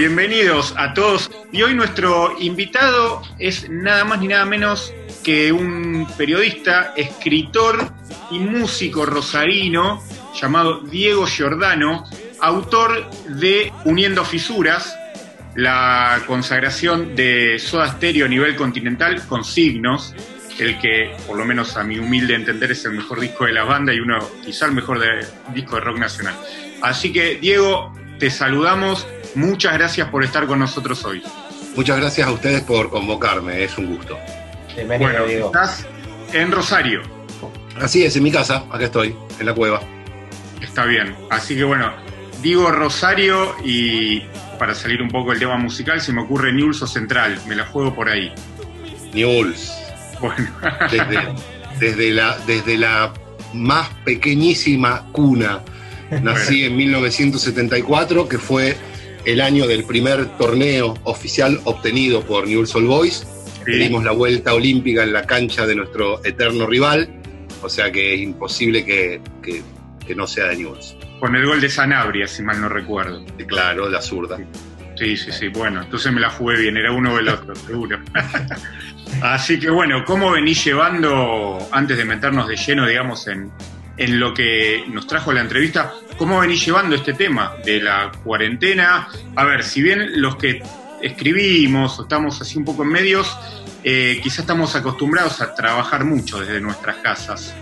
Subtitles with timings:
[0.00, 1.30] Bienvenidos a todos.
[1.52, 7.92] Y hoy nuestro invitado es nada más ni nada menos que un periodista, escritor
[8.30, 10.02] y músico rosarino
[10.40, 12.06] llamado Diego Giordano,
[12.40, 14.96] autor de Uniendo Fisuras,
[15.54, 20.14] la consagración de Soda Stereo a nivel continental con signos,
[20.58, 23.64] el que, por lo menos a mi humilde entender, es el mejor disco de la
[23.64, 24.98] banda y uno, quizá el mejor
[25.52, 26.36] disco de rock nacional.
[26.80, 29.06] Así que, Diego, te saludamos.
[29.34, 31.22] Muchas gracias por estar con nosotros hoy.
[31.76, 34.18] Muchas gracias a ustedes por convocarme, es un gusto.
[34.86, 35.86] bueno, estás
[36.32, 37.02] en Rosario.
[37.80, 39.80] Así es, en mi casa, acá estoy, en la cueva.
[40.60, 41.92] Está bien, así que bueno,
[42.42, 44.22] digo Rosario y
[44.58, 47.64] para salir un poco del tema musical se me ocurre Newell's o Central, me la
[47.64, 48.32] juego por ahí.
[49.14, 49.72] Newell's.
[50.20, 50.50] Bueno.
[51.80, 53.12] desde, la, desde la
[53.54, 55.60] más pequeñísima cuna,
[56.22, 58.76] nací en 1974, que fue
[59.24, 63.26] el año del primer torneo oficial obtenido por Newell's Old Boys.
[63.66, 67.08] Dimos la vuelta olímpica en la cancha de nuestro eterno rival,
[67.62, 69.20] o sea que es imposible que,
[70.16, 70.96] no sea de Newell's.
[71.20, 73.24] Con el gol de Sanabria, si mal no recuerdo.
[73.46, 74.38] Claro, la zurda.
[74.96, 75.48] Sí, sí, sí.
[75.48, 78.00] Bueno, entonces me la jugué bien, era uno del otro, seguro.
[79.22, 83.52] Así que bueno, ¿cómo venís llevando, antes de meternos de lleno, digamos, en,
[83.96, 89.08] en lo que nos trajo la entrevista, cómo venís llevando este tema de la cuarentena?
[89.36, 90.62] A ver, si bien los que
[91.00, 93.38] escribimos o estamos así un poco en medios,
[93.82, 97.54] eh, quizás estamos acostumbrados a trabajar mucho desde nuestras casas.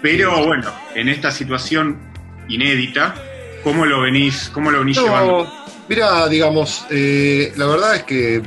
[0.00, 1.98] Pero bueno, en esta situación
[2.46, 3.16] inédita,
[3.64, 5.52] ¿cómo lo venís, cómo lo venís llevando?
[5.88, 8.40] Mira, digamos, eh, la verdad es que,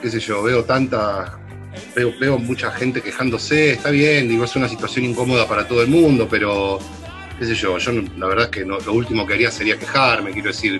[0.00, 1.38] qué sé yo, veo tanta
[1.94, 6.26] veo, mucha gente quejándose, está bien, digo, es una situación incómoda para todo el mundo,
[6.28, 6.78] pero
[7.40, 10.48] qué sé yo, yo la verdad es que lo último que haría sería quejarme, quiero
[10.48, 10.78] decir,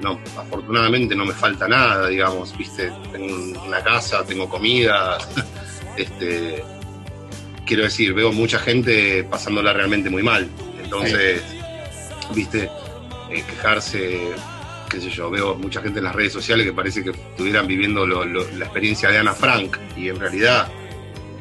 [0.00, 5.18] no, afortunadamente no me falta nada, digamos, viste, tengo una casa, tengo comida,
[5.98, 6.64] este,
[7.66, 10.48] quiero decir, veo mucha gente pasándola realmente muy mal,
[10.82, 11.42] entonces,
[12.34, 12.70] viste,
[13.30, 14.32] eh, quejarse
[14.88, 18.06] qué sé yo, veo mucha gente en las redes sociales que parece que estuvieran viviendo
[18.06, 20.68] la experiencia de Ana Frank y en realidad,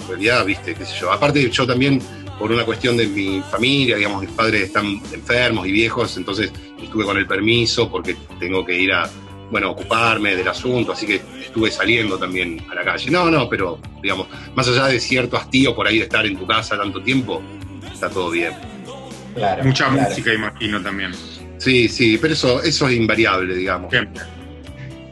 [0.01, 1.11] en realidad, viste, qué sé yo.
[1.11, 2.01] Aparte yo también,
[2.37, 6.51] por una cuestión de mi familia, digamos, mis padres están enfermos y viejos, entonces
[6.81, 9.09] estuve con el permiso porque tengo que ir a,
[9.51, 13.09] bueno, ocuparme del asunto, así que estuve saliendo también a la calle.
[13.11, 16.47] No, no, pero digamos, más allá de cierto hastío por ahí de estar en tu
[16.47, 17.41] casa tanto tiempo,
[17.91, 18.53] está todo bien.
[19.63, 21.11] Mucha música, imagino también.
[21.57, 23.91] Sí, sí, pero eso, eso es invariable, digamos.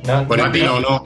[0.05, 1.03] No, no,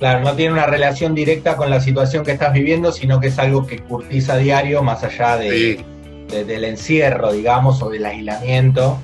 [0.00, 3.38] Claro, no tiene una relación directa con la situación que estás viviendo, sino que es
[3.38, 5.84] algo que curtiza a diario, más allá de,
[6.30, 8.98] del encierro, digamos, o del aislamiento.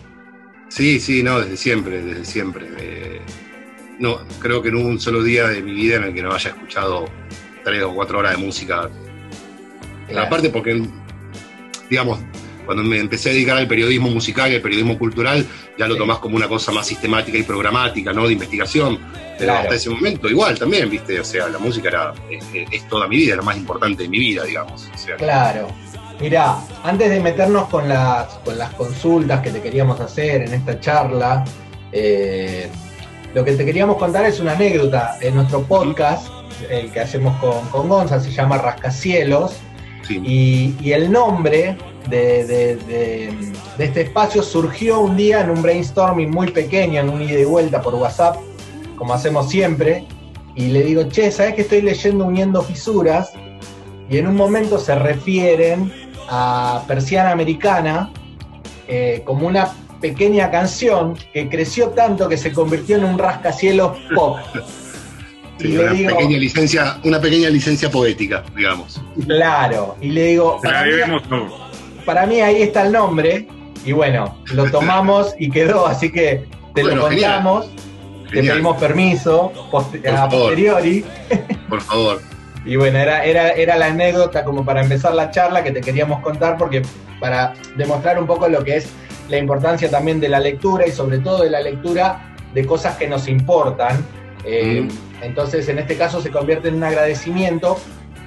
[0.69, 2.67] Sí, sí, no, desde siempre, desde siempre.
[3.99, 6.33] no, creo que no hubo un solo día de mi vida en el que no
[6.33, 7.05] haya escuchado
[7.63, 8.89] tres o cuatro horas de música.
[10.17, 10.83] Aparte porque,
[11.91, 12.21] digamos,
[12.65, 15.45] cuando me empecé a dedicar al periodismo musical y al periodismo cultural,
[15.77, 18.27] ya lo tomás como una cosa más sistemática y programática, ¿no?
[18.27, 18.99] De investigación.
[19.39, 21.21] Pero hasta ese momento igual también, ¿viste?
[21.21, 24.45] O sea, la música era, es, toda mi vida, lo más importante de mi vida,
[24.45, 24.89] digamos.
[25.19, 25.69] claro.
[26.21, 30.81] Mirá, antes de meternos con las, con las consultas que te queríamos hacer en esta
[30.81, 31.45] charla,
[31.93, 32.71] eh,
[33.35, 36.29] lo que te queríamos contar es una anécdota de nuestro podcast,
[36.71, 39.57] el que hacemos con, con Gonza, se llama Rascacielos.
[40.09, 41.77] Y, y, el nombre
[42.09, 43.29] de,
[43.77, 47.83] este espacio surgió un día en un brainstorming muy pequeño, en un ida y vuelta
[47.83, 48.37] por WhatsApp,
[48.97, 50.07] como hacemos siempre,
[50.55, 53.33] y le digo, che, ¿sabes que estoy leyendo Uniendo Fisuras?
[54.09, 55.93] Y en un momento se refieren
[56.29, 58.11] a Persiana Americana
[58.89, 64.39] eh, como una pequeña canción que creció tanto que se convirtió en un rascacielos pop.
[65.65, 69.01] una, pequeña licencia, una pequeña licencia poética, digamos.
[69.27, 70.61] Claro, y le digo
[72.05, 73.49] para mí ahí está el nombre
[73.85, 76.45] y bueno, lo tomamos y quedó, así que
[76.75, 77.69] te lo contamos,
[78.31, 79.53] te pedimos permiso
[80.09, 81.05] a posteriori.
[81.69, 82.21] Por favor.
[82.65, 86.21] y bueno, era, era, era la anécdota como para empezar la charla que te queríamos
[86.21, 86.83] contar porque
[87.21, 88.89] para demostrar un poco lo que es
[89.29, 93.09] la importancia también de la lectura y sobre todo de la lectura de cosas que
[93.09, 94.05] nos importan.
[94.45, 94.87] Eh,
[95.23, 97.79] entonces, en este caso se convierte en un agradecimiento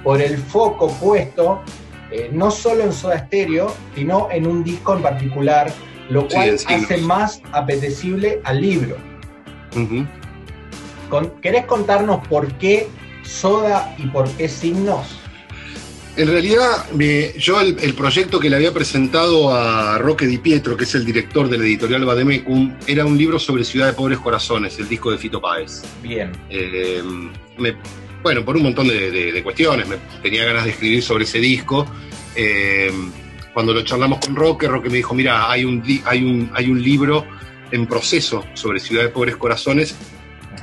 [0.02, 1.62] por el foco puesto
[2.10, 5.70] eh, no solo en Soda Stereo, sino en un disco en particular,
[6.08, 8.96] lo cual hace más apetecible al libro.
[11.42, 12.88] ¿Querés contarnos por qué
[13.22, 15.20] Soda y por qué Signos?
[16.16, 16.86] En realidad,
[17.38, 21.48] yo el, proyecto que le había presentado a Roque Di Pietro, que es el director
[21.48, 25.18] de la editorial Bademecum, era un libro sobre Ciudad de Pobres Corazones, el disco de
[25.18, 25.82] Fito Páez.
[26.02, 26.32] Bien.
[26.50, 27.02] Eh,
[28.22, 31.86] bueno, por un montón de, cuestiones, me, tenía ganas de escribir sobre ese disco.
[32.34, 32.92] Eh,
[33.54, 36.82] cuando lo charlamos con Roque, Roque me dijo, mira, hay un, hay un, hay un
[36.82, 37.24] libro
[37.70, 39.96] en proceso sobre Ciudad de Pobres Corazones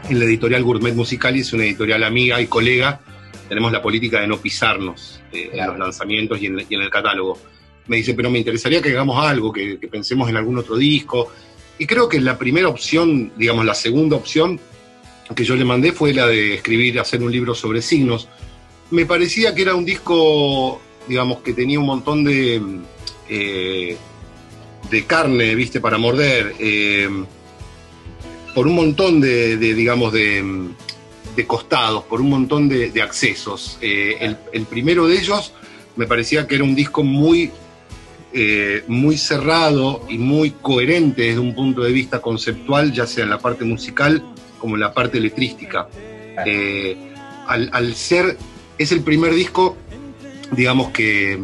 [0.09, 3.01] en la editorial Gourmet Musical y es una editorial amiga y colega
[3.48, 7.39] tenemos la política de no pisarnos eh, en los lanzamientos y en, el catálogo.
[7.88, 11.31] Me dice, pero me interesaría que hagamos algo, que, pensemos en algún otro disco.
[11.77, 14.59] Y creo que la primera opción, digamos, la segunda opción
[15.36, 18.27] que yo le mandé fue la de escribir, hacer un libro sobre signos.
[18.92, 22.62] Me parecía que era un disco, digamos, que tenía un montón de,
[23.30, 23.98] eh,
[24.89, 27.10] de carne, viste, para morder, eh,
[28.54, 33.78] por un montón de digamos, de costados, por un montón de, accesos.
[33.80, 35.54] Eh, el, primero de ellos
[35.95, 37.51] me parecía que era un disco muy,
[38.34, 43.30] eh, muy cerrado y muy coherente desde un punto de vista conceptual, ya sea en
[43.30, 44.24] la parte musical
[44.57, 45.88] como en la parte letrística.
[47.48, 48.38] Al, ser,
[48.78, 49.78] es el primer disco,
[50.51, 51.40] digamos que,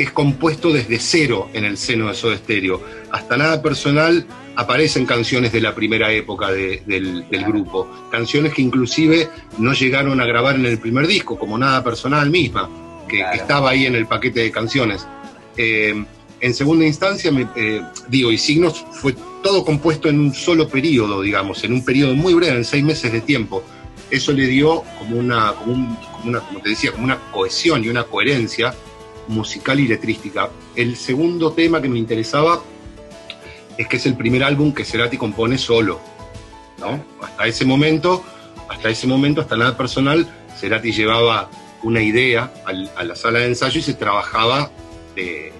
[0.00, 2.80] que es compuesto desde cero en el seno de Soda Stereo.
[3.12, 4.26] Hasta nada personal
[4.56, 10.54] aparecen canciones de la primera época del, grupo, canciones que inclusive no llegaron a grabar
[10.54, 12.70] en el primer disco, como Nada Personal misma,
[13.06, 15.06] que, estaba ahí en el paquete de canciones.
[15.58, 16.02] Eh,
[16.40, 21.20] en segunda instancia, me, eh, digo, y Signos fue todo compuesto en un solo periodo,
[21.20, 23.62] digamos, en un periodo muy breve, en seis meses de tiempo.
[24.10, 28.04] Eso le dio como una, como, una, como te decía, como una cohesión y una
[28.04, 28.74] coherencia
[29.30, 30.50] musical y letrística.
[30.76, 32.62] El segundo tema que me interesaba
[33.78, 36.00] es que es el primer álbum que Cerati compone solo.
[37.22, 38.22] Hasta ese momento,
[38.68, 40.28] hasta ese momento, hasta nada personal,
[40.58, 41.50] Cerati llevaba
[41.82, 42.52] una idea
[42.96, 44.70] a la sala de ensayo y se trabajaba
[45.16, 45.52] eh,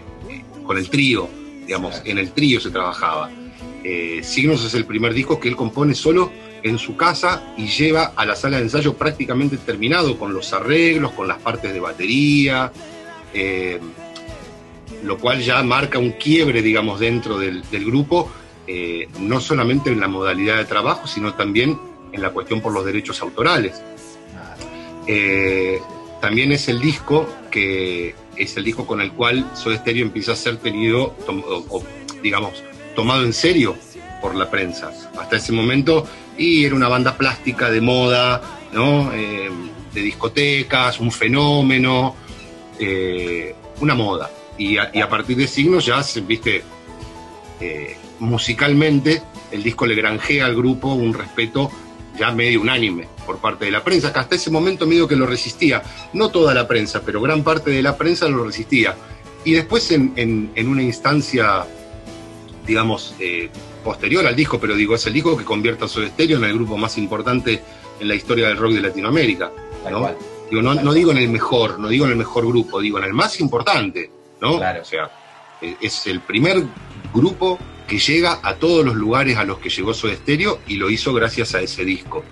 [0.64, 1.28] con el trío,
[1.66, 3.31] digamos, en el trío se trabajaba.
[3.82, 6.31] Eh, Signos es el primer disco que él compone solo
[6.62, 11.12] en su casa y lleva a la sala de ensayo prácticamente terminado, con los arreglos,
[11.12, 12.73] con las partes de batería.
[13.35, 13.81] Eh,
[15.05, 18.31] lo cual ya marca un quiebre, digamos, dentro del, grupo,
[18.67, 21.79] eh, no solamente en la modalidad de trabajo, sino también
[22.12, 23.81] en la cuestión por los derechos autorales.
[25.06, 25.81] Eh,
[26.21, 30.37] también es el disco que es el disco con el cual Soda Stereo empieza a
[30.37, 31.83] ser tenido, o,
[32.23, 32.62] digamos,
[32.94, 33.76] tomado en serio
[34.21, 34.93] por la prensa.
[35.19, 36.06] Hasta ese momento,
[36.37, 38.41] y era una banda plástica de moda,
[38.73, 39.12] ¿no?
[39.12, 39.50] Eh,
[39.93, 42.15] de discotecas, un fenómeno,
[43.81, 44.31] una moda
[44.61, 46.62] y a, partir de signos ya, viste,
[47.61, 51.71] eh, musicalmente el disco le granjea al grupo un respeto
[52.19, 55.25] ya medio unánime por parte de la prensa, que hasta ese momento medio que lo
[55.25, 55.82] resistía.
[56.12, 58.94] No toda la prensa, pero gran parte de la prensa lo resistía.
[59.44, 61.65] Y después en, una instancia,
[62.67, 63.49] digamos, eh,
[63.83, 66.52] posterior al disco, pero digo, es el disco que convierte a Soda Stereo en el
[66.52, 67.62] grupo más importante
[67.99, 69.50] en la historia del rock de Latinoamérica.
[69.90, 70.11] ¿no?
[70.50, 73.04] Digo, no, no digo en el mejor, no digo en el mejor grupo, digo en
[73.04, 74.11] el más importante.
[74.40, 74.57] ¿no?
[74.57, 74.83] Claro.
[74.83, 75.11] O sea,
[75.62, 76.64] e-, es el primer
[77.14, 80.90] grupo que llega a todos los lugares a los que llegó Soda Stereo y lo
[80.90, 82.25] hizo gracias a ese disco.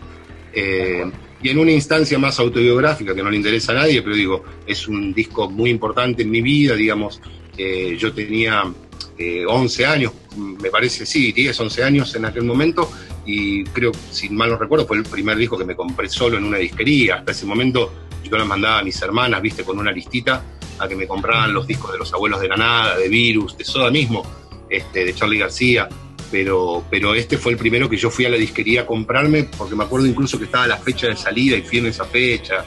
[0.53, 1.05] Eh,
[1.43, 4.89] y en una instancia más autobiográfica que no le interesa a nadie, pero digo, es
[4.89, 7.21] un disco muy importante en mi vida, digamos,
[7.57, 12.91] eh, yo tenía 11 eh, años, me parece, sí, 10, 11 años en aquel momento,
[13.25, 16.45] y creo, si mal no recuerdo, fue el primer disco que me compré solo en
[16.45, 17.17] una disquería.
[17.17, 20.43] Hasta ese momento yo las mandaba a mis hermanas, viste, con una listita
[20.79, 23.91] a que me compraban los discos de los abuelos de Granada, de Virus, de Soda
[23.91, 24.25] mismo,
[24.69, 25.89] este, de Charlie García.
[26.31, 29.75] Pero, pero este fue el primero que yo fui a la disquería a comprarme, porque
[29.75, 32.65] me acuerdo incluso que estaba la fecha de salida y fui en esa fecha.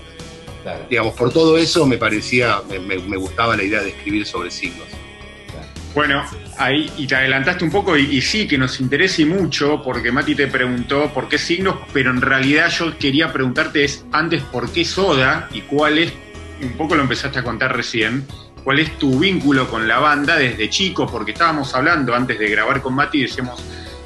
[0.90, 4.88] Digamos, por todo eso me parecía, me, gustaba la idea de escribir sobre signos.
[5.94, 6.24] Bueno,
[6.58, 10.48] ahí, y te adelantaste un poco, y, sí, que nos interese mucho, porque Mati te
[10.48, 15.50] preguntó por qué signos, pero en realidad yo quería preguntarte es antes por qué Soda
[15.54, 16.14] y cuál es
[16.62, 18.26] un poco lo empezaste a contar recién,
[18.64, 22.82] cuál es tu vínculo con la banda desde chico, porque estábamos hablando antes de grabar
[22.82, 23.64] con Mati, decíamos,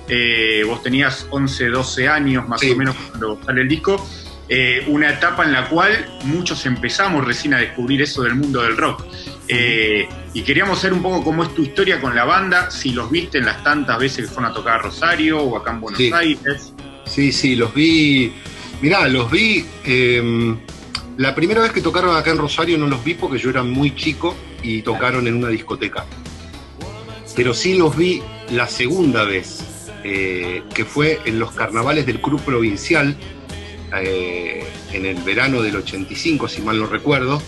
[0.07, 4.05] eh, vos tenías 11, 12 años más o menos cuando sale el disco,
[4.47, 8.77] eh, una etapa en la cual muchos empezamos recién a descubrir eso del mundo del
[8.77, 9.03] rock.
[9.47, 13.11] Eh, y queríamos saber un poco cómo es tu historia con la banda, si los
[13.11, 16.01] viste en las tantas veces que fueron a tocar a Rosario o acá en Buenos
[16.13, 16.73] Aires.
[17.05, 18.33] Sí, sí, los vi.
[18.81, 19.65] Mirá, los vi.
[19.85, 20.57] Em,
[21.17, 23.95] la primera vez que tocaron acá en Rosario no los vi porque yo era muy
[23.95, 26.05] chico y tocaron en una discoteca.
[27.35, 28.21] Pero sí los vi
[28.51, 33.15] la segunda vez, eh, que fue en los carnavales del Club Provincial,
[34.01, 37.41] eh, en el verano del 85, si mal no recuerdo.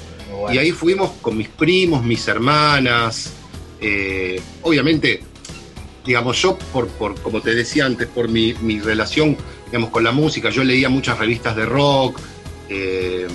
[0.52, 3.34] Y ahí fuimos con mis primos, mis hermanas.
[3.80, 5.22] Eh, obviamente,
[6.06, 10.12] digamos, yo, por, por, como te decía antes, por mi, mi, relación digamos, con la
[10.12, 12.20] música, yo leía muchas revistas de rock.
[12.70, 13.28] Eh,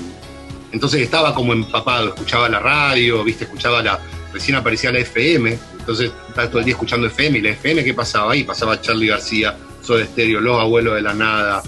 [0.73, 4.01] entonces estaba como empapado, escuchaba la radio, viste, escuchaba la.
[4.33, 7.39] Recién aparecía la FM, entonces estaba todo el día escuchando FM.
[7.39, 8.45] Y la FM, ¿qué pasaba ahí?
[8.45, 11.63] Pasaba Charlie García, Soda Stereo, Los Abuelos de la Nada,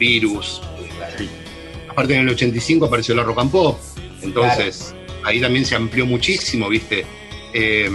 [0.00, 0.60] Virus.
[1.88, 3.78] Aparte en el 85 apareció la Rock and Pop.
[4.22, 4.94] Entonces,
[5.24, 7.04] ahí también se amplió muchísimo, ¿viste?
[7.52, 7.90] Eh,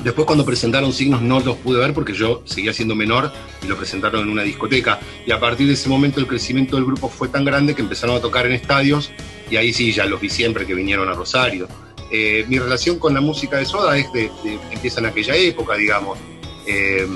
[0.00, 3.76] después cuando presentaron Signos no los pude ver porque yo seguía siendo menor y lo
[3.76, 5.00] presentaron en una discoteca.
[5.26, 8.16] Y a partir de ese momento el crecimiento del grupo fue tan grande que empezaron
[8.16, 9.10] a tocar en estadios
[9.50, 11.68] y ahí sí, ya los vi siempre que vinieron a Rosario.
[12.10, 14.30] Eh, mi relación con la música de Soda es de,
[14.70, 16.18] empieza en aquella época, digamos.
[16.66, 17.06] Eh,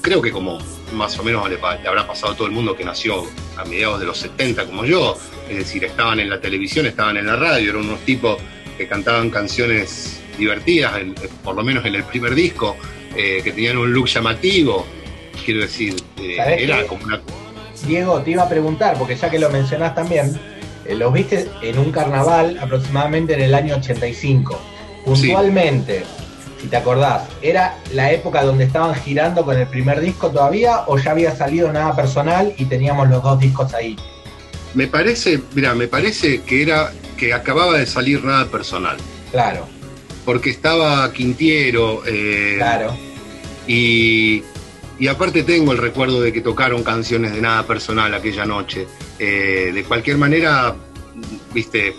[0.00, 0.58] creo que como
[0.92, 3.24] más o menos le, le, habrá pasado a todo el mundo que nació
[3.56, 5.16] a mediados de los 70 como yo,
[5.48, 8.38] es decir, estaban en la televisión, estaban en la radio, eran unos tipos
[8.76, 10.92] que cantaban canciones divertidas,
[11.44, 12.76] por lo menos en el primer disco,
[13.14, 14.86] eh, que tenían un look llamativo,
[15.44, 17.20] quiero decir, eh, era como una...
[17.86, 20.38] Diego, te iba a preguntar, porque ya que lo mencionás también,
[20.86, 24.58] eh, los viste en un carnaval aproximadamente en el año 85.
[25.04, 26.04] Puntualmente,
[26.60, 30.96] si te acordás, ¿era la época donde estaban girando con el primer disco todavía o
[30.96, 33.96] ya había salido nada personal y teníamos los dos discos ahí?
[34.74, 38.96] Me parece, mira, me parece que era que acababa de salir nada personal.
[39.30, 39.68] Claro.
[40.24, 42.02] Porque estaba Quintiero.
[42.06, 42.96] Eh, claro.
[43.66, 44.42] Y,
[44.98, 48.86] y, aparte tengo el recuerdo de que tocaron canciones de nada personal aquella noche.
[49.18, 50.74] Eh, de cualquier manera,
[51.52, 51.94] viste,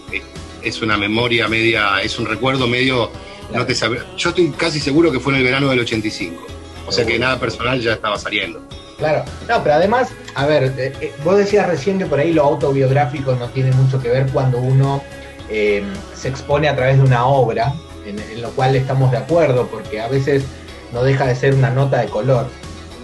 [0.62, 3.12] es una memoria media, es un recuerdo medio
[3.54, 6.48] no te Yo estoy casi seguro que fue en el verano del 85.
[6.86, 8.62] O sea que nada personal ya estaba saliendo.
[9.04, 12.44] Claro, no, pero además, a ver, eh, eh, vos decías recién que por ahí lo
[12.44, 15.04] autobiográfico no tiene mucho que ver cuando uno
[15.50, 15.84] em,
[16.16, 17.74] se expone a través de una obra,
[18.06, 20.46] en, lo cual estamos de acuerdo, porque a veces
[20.94, 22.48] no deja de ser una nota de color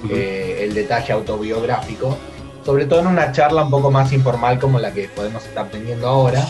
[0.09, 2.17] eh, el detalle autobiográfico,
[2.65, 6.07] sobre todo en una charla un poco más informal como la que podemos estar teniendo
[6.07, 6.47] ahora.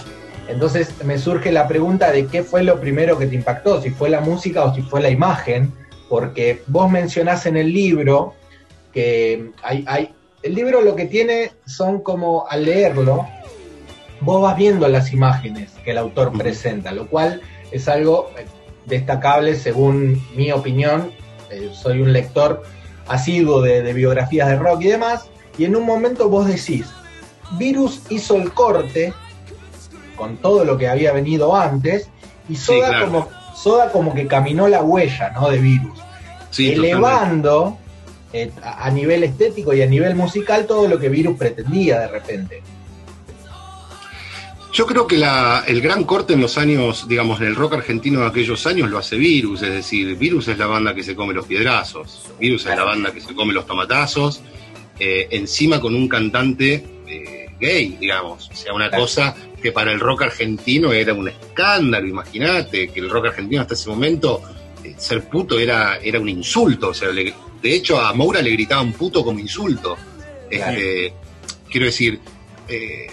[0.48, 4.12] Entonces me surge la pregunta de qué fue lo primero que te impactó, si fue
[4.12, 5.74] la música o si fue la imagen,
[6.08, 8.36] porque vos mencionás en el libro
[8.94, 13.28] que hay, hay, el libro lo que tiene son como al leerlo,
[14.22, 17.42] vos vas viendo las imágenes que el autor presenta, lo cual
[17.72, 18.46] es algo eh,
[18.86, 21.12] destacable según mi opinión.
[21.52, 22.64] Eh, soy un lector
[23.08, 26.86] asiduo de, de biografías de rock y demás, y en un momento vos decís,
[27.58, 29.14] Virus hizo el corte
[30.16, 32.10] con todo lo que había venido antes,
[32.48, 35.50] y Soda, como, Soda como que caminó la huella ¿no?
[35.50, 36.00] de Virus,
[36.58, 37.78] elevando
[38.32, 42.62] eh, a nivel estético y a nivel musical todo lo que Virus pretendía de repente.
[44.72, 48.28] Yo creo que el gran corte en los años, digamos, en el rock argentino de
[48.28, 51.48] aquellos años lo hace Virus, es decir, Virus es la banda que se come los
[51.48, 54.42] piedrazos, Virus es la banda que se come los tomatazos,
[55.00, 60.00] eh, encima con un cantante eh, gay, digamos, o sea, una cosa que para el
[60.00, 64.42] rock argentino era un escándalo, imagínate, que el rock argentino hasta ese momento,
[64.98, 67.10] ser puto era, era un insulto, o sea,
[67.62, 69.98] de hecho a Moura le gritaban puto como insulto.
[70.50, 71.14] Este,
[71.70, 72.20] quiero decir,
[72.68, 73.08] eh,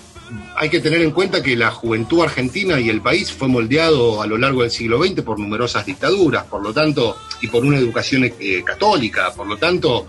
[0.56, 4.26] hay que tener en cuenta que la juventud argentina y el país fue moldeado a
[4.26, 8.24] lo largo del siglo XX por numerosas dictaduras, por lo tanto, y por una educación
[8.24, 10.06] eh, católica, por lo tanto,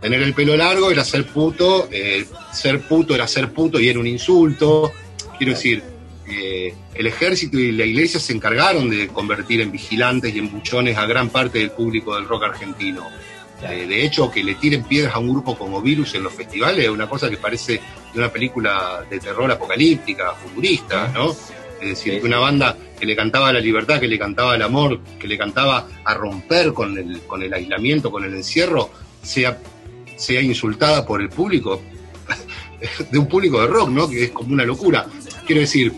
[0.00, 1.88] tener el pelo largo era ser puto,
[2.52, 4.92] ser puto era ser puto y era un insulto,
[5.38, 5.82] Quiero decir,
[6.28, 10.96] eh, el ejército y la iglesia se encargaron de convertir en vigilantes y en buchones
[10.98, 13.06] a gran parte del público del rock argentino.
[13.62, 16.84] Eh, de hecho, que le tiren piedras a un grupo como Virus en los festivales
[16.84, 17.80] es una cosa que parece
[18.12, 21.30] de una película de terror apocalíptica, futurista, ¿no?
[21.80, 25.00] Es decir, que una banda que le cantaba la libertad, que le cantaba el amor,
[25.18, 28.90] que le cantaba a romper con el, con el aislamiento, con el encierro,
[29.22, 29.58] sea,
[30.16, 31.82] sea insultada por el público,
[33.10, 34.08] de un público de rock, ¿no?
[34.08, 35.06] Que es como una locura.
[35.46, 35.92] Quiero decir,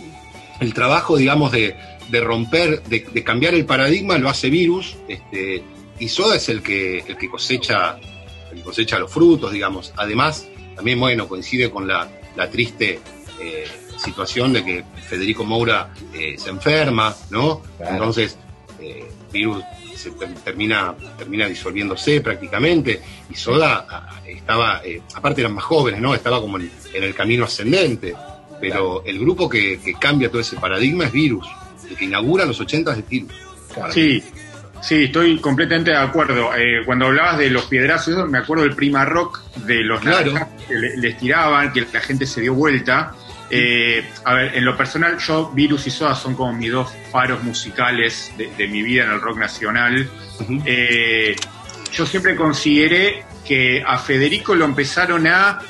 [0.61, 1.77] el trabajo, digamos, de,
[2.11, 5.63] romper, de, cambiar el paradigma lo hace Virus, este,
[5.99, 7.99] y Soda es el que, el que cosecha,
[8.53, 9.93] el cosecha los frutos, digamos.
[9.97, 12.09] Además, también, bueno, coincide con la,
[12.53, 13.01] triste
[13.41, 17.63] eh, situación de que Federico Moura eh, se enferma, ¿no?
[17.81, 18.39] Entonces,
[18.81, 19.65] eh, Virus
[19.97, 20.13] se
[20.45, 24.83] termina, termina disolviéndose prácticamente, y Soda estaba,
[25.15, 26.15] aparte eran más jóvenes, ¿no?
[26.15, 28.15] Estaba como en el camino ascendente
[28.61, 31.47] pero el grupo que, cambia todo ese paradigma es Virus,
[31.89, 33.33] el que inaugura los 80 es Virus.
[33.91, 34.23] Sí,
[34.83, 36.51] sí, estoy completamente de acuerdo.
[36.57, 40.35] Eh, cuando hablabas de los piedrazos, me acuerdo del prima rock de los claro.
[40.35, 43.15] que les tiraban, que la gente se dio vuelta.
[43.51, 47.43] Eh, a ver, en lo personal, yo, Virus y Soda son como mis dos faros
[47.43, 50.09] musicales de, mi vida en el rock nacional.
[50.67, 51.35] Eh,
[51.93, 55.61] yo siempre consideré que a Federico lo empezaron a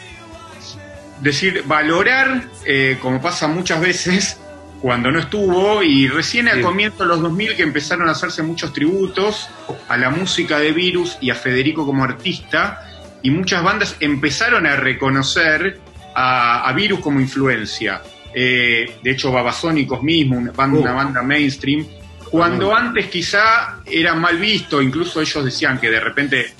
[1.21, 4.41] decir, valorar, eh, como pasa muchas veces,
[4.81, 8.73] cuando no estuvo, y recién al comienzo de los 2000 que empezaron a hacerse muchos
[8.73, 9.49] tributos
[9.89, 12.85] a la música de Virus y a Federico como artista,
[13.23, 15.81] y muchas bandas empezaron a reconocer
[16.15, 18.03] a, Virus como influencia.
[18.35, 20.97] Eh, de hecho, Babasónicos mismo, una banda, una uh.
[20.97, 21.87] banda mainstream,
[22.31, 26.53] cuando antes quizá era mal visto, incluso ellos decían que de repente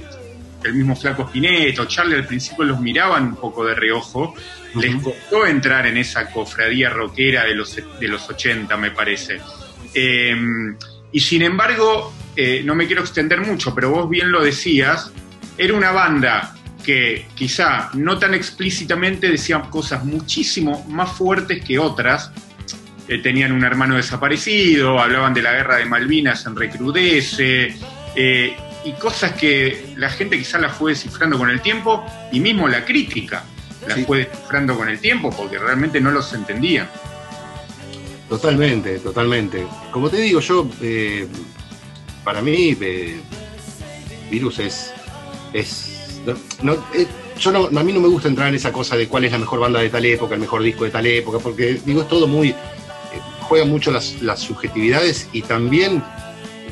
[0.65, 4.35] el mismo Flaco Spinetta o Charlie al principio los miraban un poco de reojo,
[4.75, 9.41] les costó entrar en esa cofradía rockera de los, de los 80, me parece.
[9.95, 10.77] Em,
[11.13, 15.13] y sin embargo, eh, no me quiero extender mucho, pero vos bien lo decías,
[15.57, 22.31] era una banda que quizá no tan explícitamente decían cosas muchísimo más fuertes que otras.
[23.09, 27.75] Eh, tenían un hermano desaparecido, hablaban de la guerra de Malvinas en Recrudece,
[28.15, 28.57] eh,
[28.89, 32.85] y cosas que la gente quizá las fue descifrando con el tiempo, y mismo la
[32.85, 33.45] crítica
[33.87, 36.89] las fue descifrando con el tiempo, porque realmente no los entendían.
[38.29, 39.67] Totalmente, totalmente.
[39.91, 41.27] Como te digo, yo, eh,
[42.25, 42.77] para mí,
[44.31, 44.93] Virus es,
[45.53, 46.21] es
[46.63, 47.07] no, eh,
[47.39, 49.39] yo no, a mí no me gusta entrar en esa cosa de cuál es la
[49.39, 52.27] mejor banda de tal época, el mejor disco de tal época, porque digo, es todo
[52.27, 52.55] muy, eh,
[53.41, 56.03] juega mucho las, subjetividades y también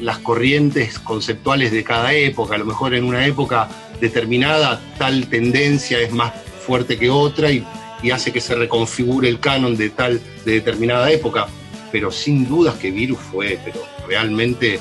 [0.00, 2.54] las corrientes conceptuales de cada época.
[2.54, 3.68] A lo mejor en una época
[4.00, 6.32] determinada tal tendencia es más
[6.66, 7.64] fuerte que otra y,
[8.12, 11.48] hace que se reconfigure el canon de tal, de determinada época.
[11.90, 14.78] Pero sin dudas que Virus fue pero realmente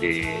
[0.00, 0.38] eh,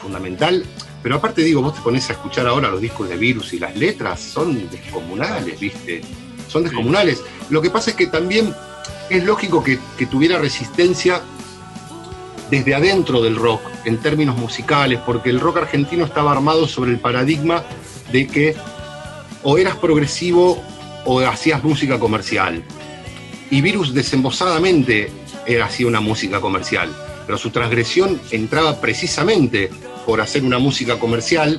[0.00, 0.64] fundamental
[1.02, 3.76] pero aparte digo, vos te pones a escuchar ahora los discos de Virus y las
[3.76, 6.02] letras son descomunales, ¿viste?
[6.48, 7.22] Son descomunales.
[7.50, 8.52] Lo que pasa es que también
[9.08, 11.22] es lógico que, tuviera resistencia
[12.50, 16.98] desde adentro del rock, en términos musicales, porque el rock argentino estaba armado sobre el
[16.98, 17.64] paradigma
[18.12, 18.56] de que
[19.42, 20.62] o eras progresivo
[21.04, 22.62] o hacías música comercial.
[23.50, 25.10] Y Virus desembosadamente
[25.62, 26.94] así una música comercial,
[27.26, 29.70] pero su transgresión entraba precisamente
[30.04, 31.58] por hacer una música comercial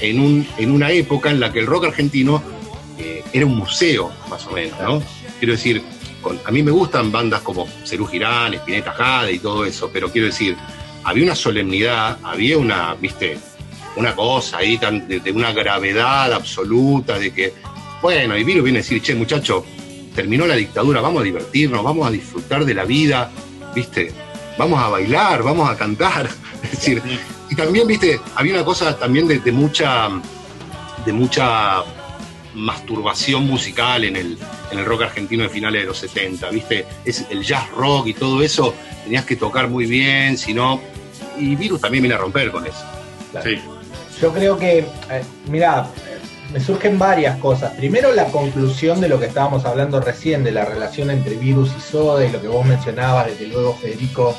[0.00, 2.42] en, un, en una época en la que el rock argentino
[2.98, 5.02] eh, era un museo, más o menos, ¿no?
[5.38, 5.82] Quiero decir,
[6.44, 10.26] a mí me gustan bandas como Cerú Girán, Spinetta Jade y todo eso, pero quiero
[10.26, 10.56] decir,
[11.04, 13.38] había una solemnidad, había una, viste,
[13.96, 17.54] una cosa ahí de, una gravedad absoluta, de que,
[18.02, 19.64] bueno, y Viro viene a decir, che, muchacho,
[20.14, 23.30] terminó la dictadura, vamos a divertirnos, vamos a disfrutar de la vida,
[23.74, 24.12] viste,
[24.58, 26.28] vamos a bailar, vamos a cantar.
[26.62, 27.02] Es decir,
[27.50, 30.08] y también, viste, había una cosa también de, mucha
[31.04, 31.84] de mucha
[32.56, 34.38] masturbación musical en el,
[34.70, 36.86] en el rock argentino de finales de los 70, ¿viste?
[37.04, 40.80] Es el jazz rock y todo eso, tenías que tocar muy bien, si no...
[41.38, 42.82] Y Virus también viene a romper con eso.
[43.44, 43.58] Sí.
[44.20, 45.86] Yo creo que, eh, mira,
[46.52, 47.74] me surgen varias cosas.
[47.74, 51.80] Primero la conclusión de lo que estábamos hablando recién, de la relación entre Virus y
[51.80, 54.34] Soda y lo que vos mencionabas, desde luego Federico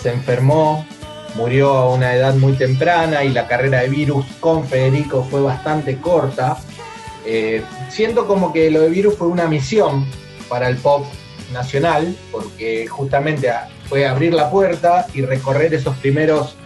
[0.00, 0.86] se enfermó,
[1.34, 5.98] murió a una edad muy temprana y la carrera de Virus con Federico fue bastante
[5.98, 6.58] corta.
[7.24, 10.06] Eh, siento como que lo de Virus fue una misión
[10.48, 11.04] para el pop
[11.52, 13.50] nacional, porque justamente
[13.88, 16.56] fue abrir la puerta y recorrer esos primeros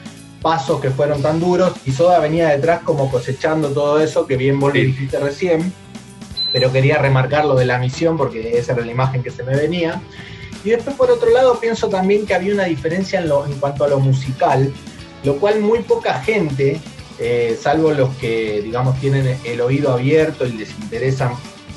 [0.40, 4.61] pasos que fueron tan duros y Soda venía detrás como cosechando todo eso que bien
[4.61, 5.73] vos lo dijiste recién,
[6.53, 9.57] pero quería remarcar lo de la misión porque esa era la imagen que se me
[9.57, 10.01] venía.
[10.64, 13.85] Y después por otro lado pienso también que había una diferencia en, lo, en cuanto
[13.85, 14.73] a lo musical,
[15.25, 16.81] lo cual muy poca gente,
[17.18, 21.33] eh, salvo los que digamos tienen el oído abierto y les interesa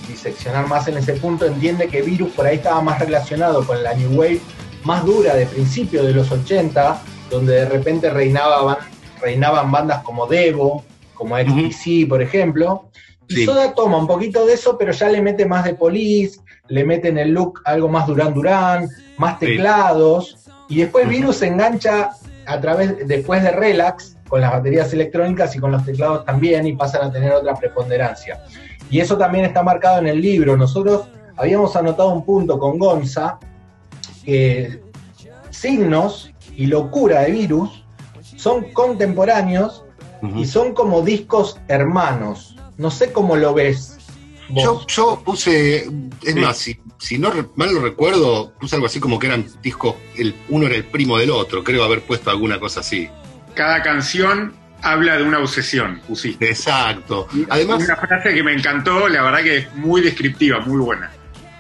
[0.07, 3.93] diseccionar más en ese punto, entiende que Virus por ahí estaba más relacionado con la
[3.93, 4.41] New Wave
[4.83, 8.77] más dura de principios de los 80, donde de repente reinaban,
[9.21, 12.89] reinaban bandas como Devo, como XTC, por ejemplo.
[13.27, 16.83] Y Soda toma un poquito de eso, pero ya le mete más de Police, le
[16.83, 22.11] meten el look algo más Durán Durán, más teclados, y después Virus se engancha
[22.45, 26.73] a través, después de Relax, con las baterías electrónicas y con los teclados también, y
[26.73, 28.41] pasan a tener otra preponderancia.
[28.89, 30.55] Y eso también está marcado en el libro.
[30.55, 33.39] Nosotros habíamos anotado un punto con Gonza,
[34.23, 34.81] que
[35.49, 37.83] signos y locura de Virus
[38.37, 39.83] son contemporáneos
[40.35, 42.55] y son como discos hermanos.
[42.77, 43.97] No sé cómo lo ves.
[44.49, 45.87] Yo, yo puse,
[46.23, 46.57] es más,
[46.97, 50.75] si, no mal lo recuerdo, puse algo así como que eran discos, el, uno era
[50.75, 53.09] el primo del otro, creo haber puesto alguna cosa así.
[53.59, 56.49] Cada canción habla de una obsesión, pusiste.
[56.49, 57.27] Exacto.
[57.49, 61.11] Además, una frase que me encantó, la verdad que es muy descriptiva, muy buena.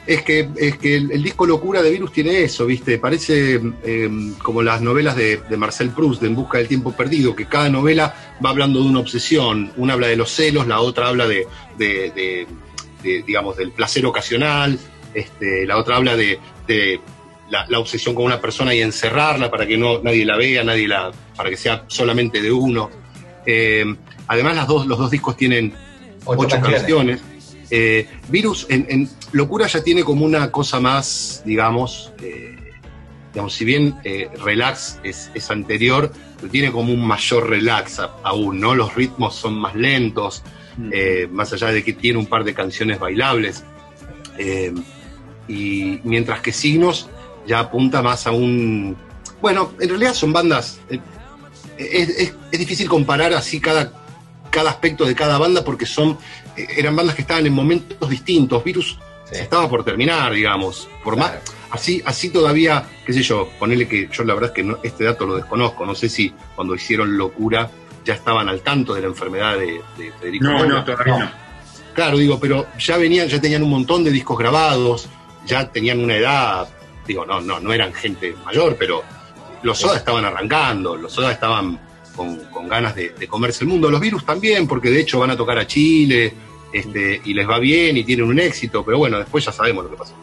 [0.07, 2.99] Es que, es que el, disco Locura de Virus tiene eso, ¿viste?
[2.99, 7.47] Parece em, como las novelas de, Marcel Proust, de En Busca del Tiempo Perdido, que
[7.47, 9.73] cada novela va hablando de una obsesión.
[9.75, 12.47] Una habla de los celos, la otra habla de,
[13.03, 14.79] digamos, del placer ocasional,
[15.13, 16.39] este, la otra habla de,
[17.49, 21.11] la, obsesión con una persona y encerrarla para que no, nadie la vea, nadie la,
[21.35, 22.89] para que sea solamente de uno.
[23.45, 25.73] Em, además, las dos, los dos discos tienen
[26.25, 27.21] ocho, canciones
[27.71, 32.57] eh, Virus en, Locura ya tiene como una cosa más, digamos, eh,
[33.31, 38.73] digamos si bien eh, Relax es, anterior, pero tiene como un mayor relax aún, ¿no?
[38.73, 40.43] Los ritmos son más lentos,
[41.31, 43.63] más allá de que tiene un par de canciones bailables.
[45.47, 47.09] y mientras que Signos
[47.45, 48.95] ya apunta más a un...
[49.41, 50.79] Bueno, en realidad son bandas...
[51.77, 53.93] Es, es, difícil comparar así cada,
[54.49, 56.17] cada aspecto de cada banda porque son
[56.57, 58.63] eran bandas que estaban en momentos distintos.
[58.63, 58.97] Virus
[59.31, 60.89] estaba por terminar, digamos.
[61.03, 61.33] Por más,
[61.71, 65.25] así, así todavía, qué sé yo, ponerle que yo la verdad es que este dato
[65.25, 65.85] lo desconozco.
[65.85, 67.69] No sé si cuando hicieron locura
[68.05, 69.81] ya estaban al tanto de la enfermedad de,
[70.19, 70.45] Federico.
[70.45, 71.31] No, no, todavía no.
[71.93, 75.09] Claro, digo, pero ya venían, ya tenían un montón de discos grabados,
[75.45, 76.69] ya tenían una edad,
[77.09, 79.03] digo, no, no, no eran gente mayor, pero
[79.63, 81.79] los Soda estaban arrancando, los Soda estaban
[82.15, 83.89] con, ganas de, de, comerse el mundo.
[83.89, 86.33] Los virus también, porque de hecho van a tocar a Chile,
[86.71, 89.91] este, y les va bien y tienen un éxito, pero bueno, después ya sabemos lo
[89.91, 90.15] que pasó.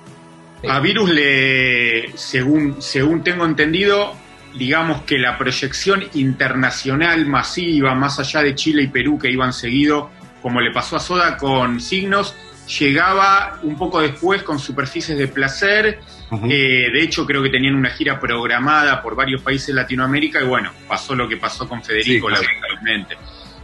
[0.69, 4.15] A Virus le, según, según tengo entendido,
[4.57, 10.11] digamos que la proyección internacional masiva, más allá de Chile y Perú que iban seguido,
[10.43, 12.35] como le pasó a Soda con Signos,
[12.79, 16.01] llegaba un poco después con superficies de placer.
[16.49, 20.47] Eh, de hecho, creo que tenían una gira programada por varios países de Latinoamérica y
[20.47, 23.17] bueno, pasó lo que pasó con Federico, lamentablemente.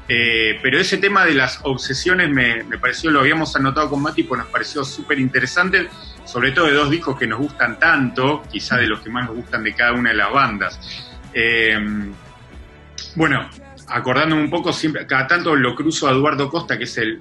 [0.09, 4.41] Eh, pero ese tema de las obsesiones me, pareció, lo habíamos anotado con Mati, pues
[4.41, 5.89] nos pareció súper interesante,
[6.25, 9.37] sobre todo de dos discos que nos gustan tanto, quizá de los que más nos
[9.37, 11.09] gustan de cada una de las bandas.
[11.35, 11.79] Eh,
[13.15, 13.49] bueno,
[13.89, 17.21] acordándome un poco, siempre, cada tanto lo cruzo a Eduardo Costa, que es el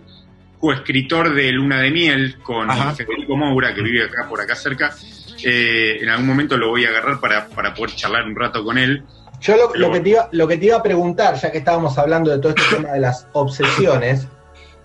[0.59, 4.93] coescritor de Luna de Miel, con Federico Moura, que vive acá por acá cerca.
[5.43, 8.77] Eh, en algún momento lo voy a agarrar para, para poder charlar un rato con
[8.77, 9.03] él.
[9.41, 12.29] Yo lo, que te iba, lo que te iba a preguntar, ya que estábamos hablando
[12.29, 14.27] de todo este tema de las obsesiones,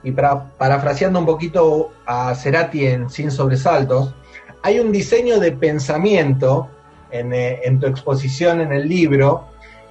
[0.03, 4.15] y para, parafraseando un poquito a Cerati en Sin Sobresaltos,
[4.63, 6.69] hay un diseño de pensamiento
[7.11, 9.47] en, eh, tu exposición en el libro.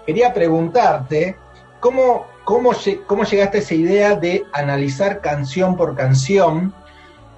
[0.06, 1.36] Quería preguntarte,
[1.80, 2.72] ¿cómo, cómo,
[3.06, 6.74] ¿cómo llegaste a esa idea de analizar canción por canción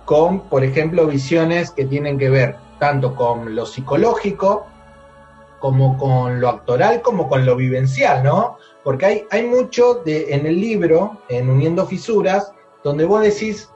[0.06, 4.68] con, por ejemplo, visiones que tienen que ver tanto con lo psicológico,
[5.60, 8.58] como con lo actoral, como con lo vivencial, ¿no?
[8.84, 13.70] Porque hay, hay mucho de, en el libro, en Uniendo Fisuras, donde vos decís,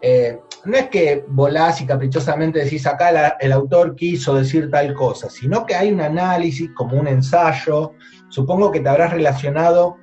[0.00, 5.30] eh, no es que volás y caprichosamente decís acá el autor quiso decir tal cosa,
[5.30, 7.92] sino que hay un análisis, como un ensayo,
[8.28, 9.96] supongo que te habrás relacionado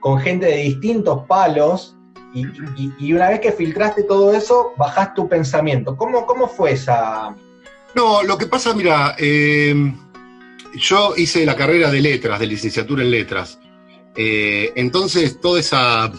[0.00, 1.96] con gente de distintos palos
[2.32, 5.96] y, una vez que filtraste todo eso, bajás tu pensamiento.
[5.96, 7.34] ¿Cómo, cómo fue esa...?
[7.94, 9.74] No, lo que pasa, mira, eh,
[10.74, 13.58] yo hice la carrera de letras, de licenciatura en letras.
[14.16, 16.12] Eh, entonces, toda esa.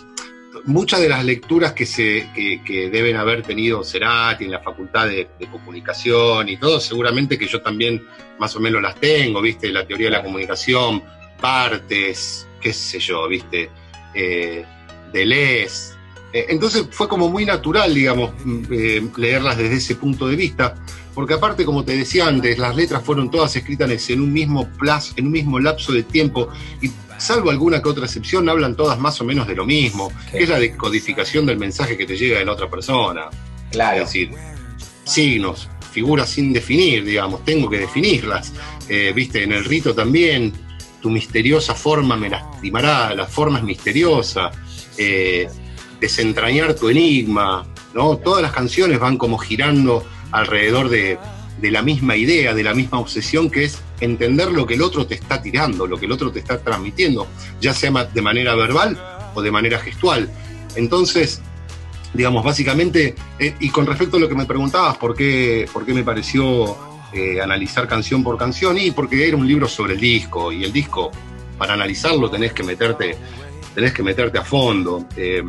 [0.66, 5.28] Muchas de las lecturas que, se, que, deben haber tenido Cerati en la facultad de,
[5.52, 8.06] comunicación y todo, seguramente que yo también
[8.38, 9.72] más o menos las tengo, ¿viste?
[9.72, 11.02] La teoría de la comunicación,
[11.40, 13.72] partes, qué sé yo, ¿viste?
[14.14, 14.64] Eh,
[15.12, 15.98] de Les.
[16.32, 20.76] Eh, entonces fue como muy natural, digamos, mm, leerlas desde ese punto de vista
[21.14, 25.14] porque aparte, como te decía antes, las letras fueron todas escritas en un mismo plazo,
[25.18, 26.50] en un mismo lapso de tiempo,
[26.82, 30.44] y salvo alguna que otra excepción, hablan todas más o menos de lo mismo, que
[30.44, 33.30] es la decodificación del mensaje que te llega de la otra persona.
[33.72, 33.98] Claro.
[33.98, 34.32] Es decir,
[35.04, 38.54] signos, figuras sin definir, digamos, tengo que definirlas.
[38.88, 40.54] Eh, viste, en el rito también,
[41.02, 44.52] tu misteriosa forma me lastimará, la forma es misteriosa.
[44.98, 45.48] Eh,
[46.00, 48.18] desentrañar tu enigma, ¿no?
[48.18, 51.18] Todas las canciones van como girando alrededor de,
[51.62, 55.16] la misma idea, de la misma obsesión, que es entender lo que el otro te
[55.16, 57.28] está tirando, lo que el otro te está transmitiendo,
[57.60, 58.98] ya sea de manera verbal
[59.36, 60.30] o de manera gestual.
[60.76, 61.42] Entonces,
[62.14, 66.78] digamos, básicamente, eh, y con respecto a lo que me preguntabas, ¿por qué, me pareció
[67.14, 68.78] eh, analizar canción por canción?
[68.78, 71.12] Y porque era un libro sobre el disco, y el disco,
[71.58, 73.16] para analizarlo tenés que meterte,
[73.76, 75.06] tenés que meterte a fondo.
[75.16, 75.44] Eh,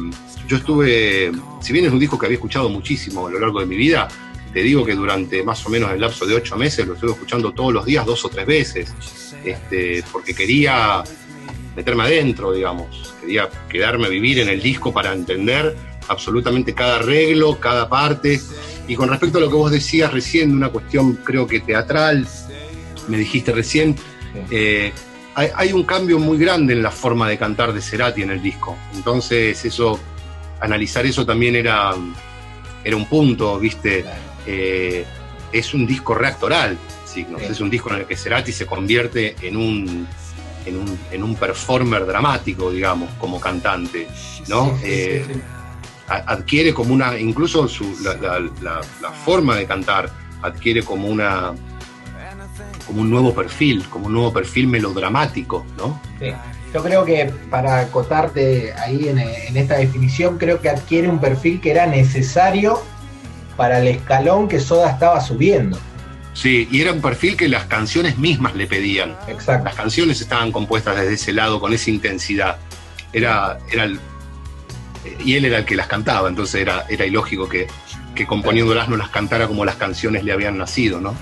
[0.46, 3.66] yo estuve, si bien es un disco que había escuchado muchísimo a lo largo de
[3.66, 4.08] mi vida,
[4.52, 7.52] te digo que durante más o menos el lapso de ocho meses lo estuve escuchando
[7.52, 8.92] todos los días, dos o tres veces,
[9.44, 11.02] este, porque quería
[11.74, 15.74] meterme adentro, digamos, quería quedarme a vivir en el disco para entender
[16.08, 18.40] absolutamente cada arreglo, cada parte.
[18.88, 22.26] Y con respecto a lo que vos decías recién, una cuestión creo que teatral,
[23.08, 23.96] me dijiste recién,
[24.50, 24.92] eh,
[25.34, 28.76] hay, un cambio muy grande en la forma de cantar de Cerati en el disco.
[28.94, 29.98] Entonces, eso,
[30.60, 31.94] analizar eso también era,
[32.84, 34.04] era un punto, ¿viste?
[34.46, 35.04] Eh,
[35.52, 37.42] es un disco reactoral, Signos.
[37.42, 40.08] Es un disco en el que Cerati se convierte en un,
[40.64, 44.08] en un, performer dramático, digamos, como cantante,
[44.48, 44.78] ¿no?
[44.82, 45.26] Eh,
[46.08, 47.68] adquiere como una, incluso
[48.02, 50.10] la, forma de cantar
[50.42, 51.52] adquiere como una
[52.86, 56.00] como un nuevo perfil, como un nuevo perfil melodramático, ¿no?
[56.18, 56.32] Sí.
[56.74, 61.60] Yo creo que para acotarte ahí en, en, esta definición, creo que adquiere un perfil
[61.60, 62.82] que era necesario
[63.62, 65.78] para el escalón que Soda estaba subiendo.
[66.34, 69.14] Sí, y era un perfil que las canciones mismas le pedían.
[69.28, 69.66] Exacto.
[69.66, 72.56] Las canciones estaban compuestas desde ese lado, con esa intensidad.
[73.12, 73.88] Era, era
[75.24, 77.68] y él era el que las cantaba, entonces era, era ilógico que,
[78.16, 81.14] que componiéndolas no las cantara como las canciones le habían nacido, ¿no?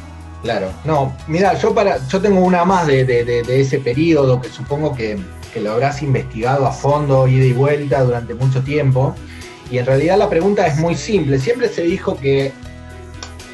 [0.42, 4.96] Claro, no, mira, yo para, yo tengo una más de, de, ese periodo que supongo
[4.96, 5.20] que,
[5.52, 9.14] que, lo habrás investigado a fondo, ida y vuelta durante mucho tiempo.
[9.70, 11.38] Y en realidad la pregunta es muy simple.
[11.38, 12.52] Siempre se dijo que,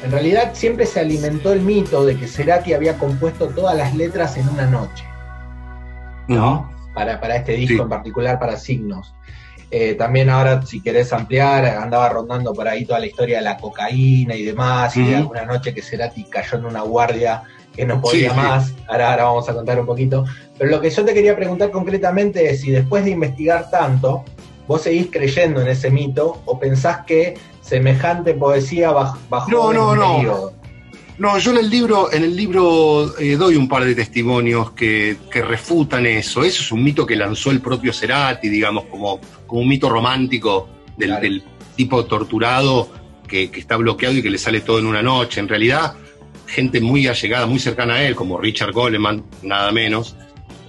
[0.03, 4.37] en realidad siempre se alimentó el mito de que Cerati había compuesto todas las letras
[4.37, 5.05] en una noche.
[6.27, 6.77] ¿No?
[6.97, 9.13] para, para, este disco en particular, para Signos.
[9.69, 13.57] Eh, también ahora, si querés ampliar, andaba rondando por ahí toda la historia de la
[13.57, 17.43] cocaína y demás, y de alguna noche que Cerati cayó en una guardia
[17.75, 18.73] que no podía más.
[18.87, 20.25] Ahora, ahora vamos a contar un poquito.
[20.57, 24.23] Pero lo que yo te quería preguntar concretamente es si después de investigar tanto,
[24.67, 30.57] vos seguís creyendo en ese mito o pensás que semejante poesía bajó no, no, no.
[31.17, 35.17] No, yo en el libro, en el libro eh, doy un par de testimonios que,
[35.31, 36.43] refutan eso.
[36.43, 40.69] Eso es un mito que lanzó el propio Cerati, digamos, como, como un mito romántico
[40.95, 41.43] del,
[41.75, 42.89] tipo torturado
[43.27, 45.39] que, está bloqueado y que le sale todo en una noche.
[45.39, 45.95] En realidad,
[46.45, 50.15] gente muy allegada, muy cercana a él, como Richard Goleman, nada menos.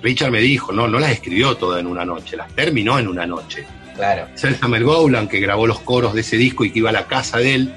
[0.03, 3.27] Richard me dijo, no, no las escribió todas en una noche, las terminó en una
[3.27, 3.67] noche.
[3.99, 4.29] Claro.
[4.37, 7.39] Selsamer Gowland, que grabó los coros de ese disco y que iba a la casa
[7.39, 7.75] de él,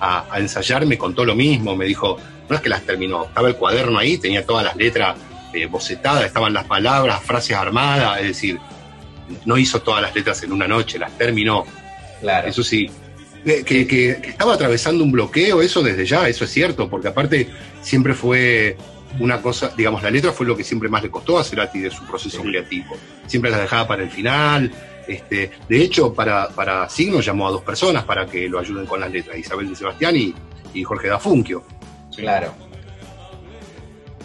[0.00, 2.16] a, ensayar me contó lo mismo, me dijo,
[2.48, 5.18] no es que las terminó, estaba el cuaderno ahí, tenía todas las letras
[5.52, 8.58] eh, bocetadas, estaban las palabras, frases armadas, es decir,
[9.44, 11.66] no hizo todas las letras en una noche, las terminó.
[12.22, 12.48] Claro.
[12.48, 12.90] Eso sí.
[13.44, 17.50] Que, estaba atravesando un bloqueo, eso desde ya, eso es cierto, porque aparte
[17.82, 18.78] siempre fue
[19.20, 21.90] una cosa, digamos, la letra fue lo que siempre más le costó a Cerati de
[21.90, 22.96] su proceso creativo.
[23.26, 24.72] Siempre las dejaba para el final,
[25.08, 29.00] este, de hecho, para, para Signo llamó a dos personas para que lo ayuden con
[29.00, 30.34] las letras, Isabel de Sebastián y,
[30.84, 31.64] Jorge Dafunquio.
[32.14, 32.54] Claro.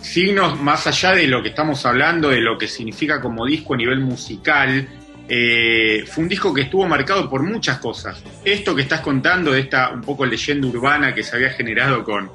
[0.02, 3.78] Signos, más allá de lo que estamos hablando, de lo que significa como disco a
[3.78, 4.88] nivel musical,
[5.28, 8.22] eh, fue un disco que estuvo marcado por muchas cosas.
[8.44, 12.30] Esto que estás contando de esta un poco leyenda urbana que se había generado con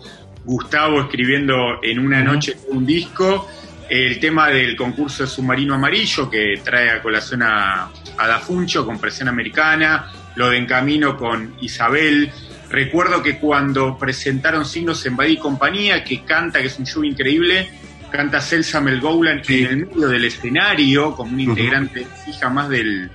[0.45, 3.47] Gustavo escribiendo en una noche un disco,
[3.89, 8.99] el tema del concurso de submarino amarillo que trae a colación a, a Dafuncho con
[8.99, 12.31] presión americana, lo de Encamino con Isabel.
[12.71, 17.71] Recuerdo que cuando presentaron Signos en Badí Compañía, que canta, que es un show increíble,
[18.11, 23.11] canta Celsa Melgoulan en el medio del escenario, como un integrante fija más del,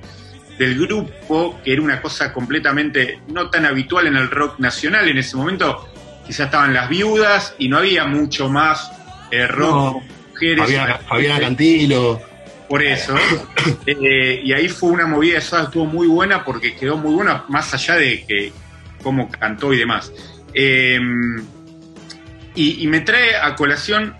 [0.58, 5.08] del grupo, que era una cosa completamente no tan habitual en el rock nacional.
[5.08, 5.88] En ese momento
[6.26, 8.92] quizás estaban las viudas y no había mucho más
[9.32, 10.04] eh, rock.
[10.52, 10.96] Mujeres.
[11.08, 12.22] Fabiana Cantilo.
[12.68, 13.16] Por eso.
[13.86, 17.74] Eh, y ahí fue una movida, eso estuvo muy buena porque quedó muy buena, más
[17.74, 18.52] allá de que
[19.02, 20.12] cómo cantó y demás.
[20.54, 21.46] Em,
[22.56, 24.16] y, me trae a colación,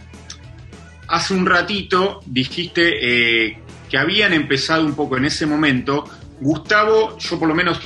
[1.10, 3.58] hace un ratito dijiste eh,
[3.90, 6.06] que habían empezado un poco en ese momento.
[6.40, 7.80] Gustavo, yo por lo menos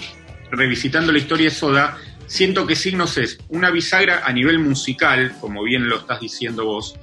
[0.52, 1.98] revisitando la historia de Soda,
[2.28, 6.96] siento que Signos es una bisagra a nivel musical, como bien lo estás diciendo vos,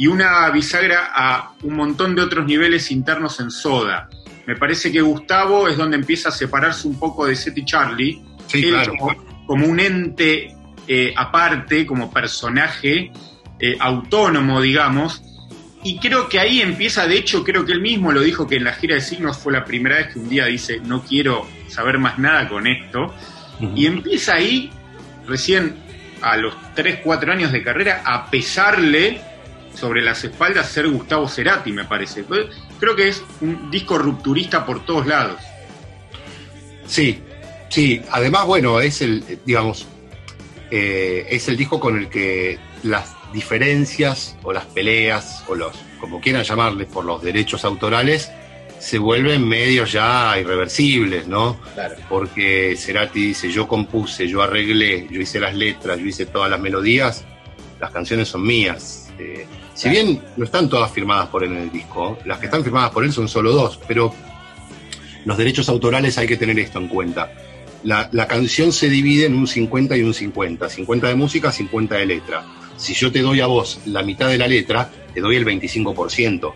[0.00, 4.08] y una bisagra a un montón de otros niveles internos en Soda.
[4.46, 8.22] Me parece que Gustavo es donde empieza a separarse un poco de Seth y Charlie,
[9.46, 10.56] como, un ente
[10.88, 13.12] eh, aparte, como personaje
[13.58, 15.22] eh, autónomo, digamos,
[15.84, 18.64] y creo que ahí empieza, de hecho, creo que él mismo lo dijo que en
[18.64, 21.98] la gira de signos fue la primera vez que un día dice, no quiero saber
[21.98, 23.14] más nada con esto.
[23.76, 24.70] Y empieza ahí,
[25.26, 25.76] recién
[26.22, 29.28] a los 3, 4 años de carrera, a pesarle
[29.74, 32.24] sobre las espaldas ser Gustavo Cerati, me parece.
[32.78, 35.40] Creo que es un disco rupturista por todos lados.
[36.86, 37.20] Sí,
[37.68, 38.02] sí.
[38.10, 39.86] Además, bueno, es el, digamos,
[40.70, 46.20] eh, es el disco con el que las diferencias o las peleas o los, como
[46.20, 48.30] quieran llamarles, por los derechos autorales,
[48.78, 51.60] se vuelven medios ya irreversibles, ¿no?
[51.74, 51.96] Claro.
[52.08, 56.60] Porque Cerati dice, yo compuse, yo arreglé, yo hice las letras, yo hice todas las
[56.60, 57.24] melodías,
[57.78, 59.09] las canciones son mías.
[59.74, 62.90] Si bien no están todas firmadas por él en el disco, las que están firmadas
[62.90, 64.14] por él son solo dos, pero
[65.24, 67.32] los derechos autorales hay que tener esto en cuenta.
[67.82, 71.94] La, la canción se divide en un 50 y un 50, 50 de música, 50
[71.96, 72.44] de letra.
[72.76, 76.52] Si yo te doy a vos la mitad de la letra, te doy el 25%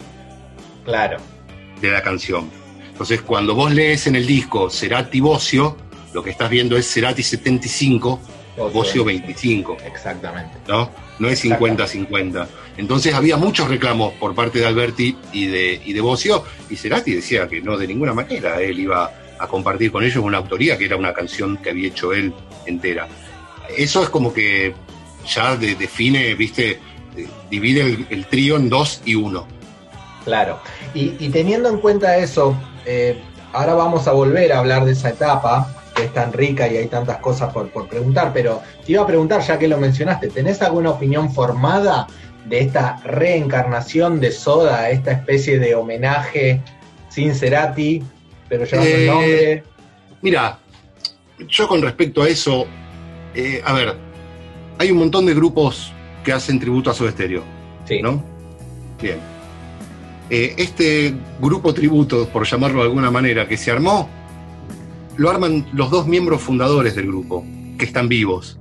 [0.85, 1.16] Claro.
[1.81, 2.50] de la canción.
[2.92, 5.77] Entonces, cuando vos lees en el disco Cerati Bocio,
[6.12, 8.20] lo que estás viendo es Cerati 75,
[8.57, 10.57] Bocio 25, Exactamente.
[10.69, 10.90] ¿no?
[11.19, 12.47] No es 50-50.
[12.77, 17.12] Entonces había muchos reclamos por parte de Alberti y de, y de Bocio, y Cerati
[17.14, 20.85] decía que no, de ninguna manera él iba a compartir con ellos una autoría que
[20.85, 22.33] era una canción que había hecho él
[22.67, 23.09] entera.
[23.77, 24.75] Eso es como que
[25.27, 26.79] ya de- define, viste,
[27.17, 29.47] eh, divide el, el trío en dos y uno.
[30.25, 30.61] Claro.
[30.95, 33.21] Y, y teniendo en cuenta eso, eh,
[33.53, 36.87] ahora vamos a volver a hablar de esa etapa que es tan rica y hay
[36.89, 40.61] tantas cosas por, por preguntar, pero te iba a preguntar, ya que lo mencionaste, ¿tenés
[40.63, 42.07] alguna opinión formada
[42.47, 46.61] de esta reencarnación de Soda, esta especie de homenaje
[47.09, 48.03] sin Cerati,
[48.49, 49.65] pero llevando el Eh, nombre?
[50.21, 50.59] Mira,
[51.49, 52.67] yo con respecto a eso,
[53.35, 53.95] eh, a ver,
[54.79, 55.93] hay un montón de grupos
[56.25, 57.43] que hacen tributo a su estéreo,
[57.87, 58.03] Sí.
[58.03, 58.23] ¿no?
[59.01, 59.19] Bien.
[60.31, 64.09] Eh, este grupo tributo, por llamarlo de alguna manera, que se armó,
[65.16, 67.44] lo arman los dos miembros fundadores del grupo,
[67.79, 68.59] que están vivos.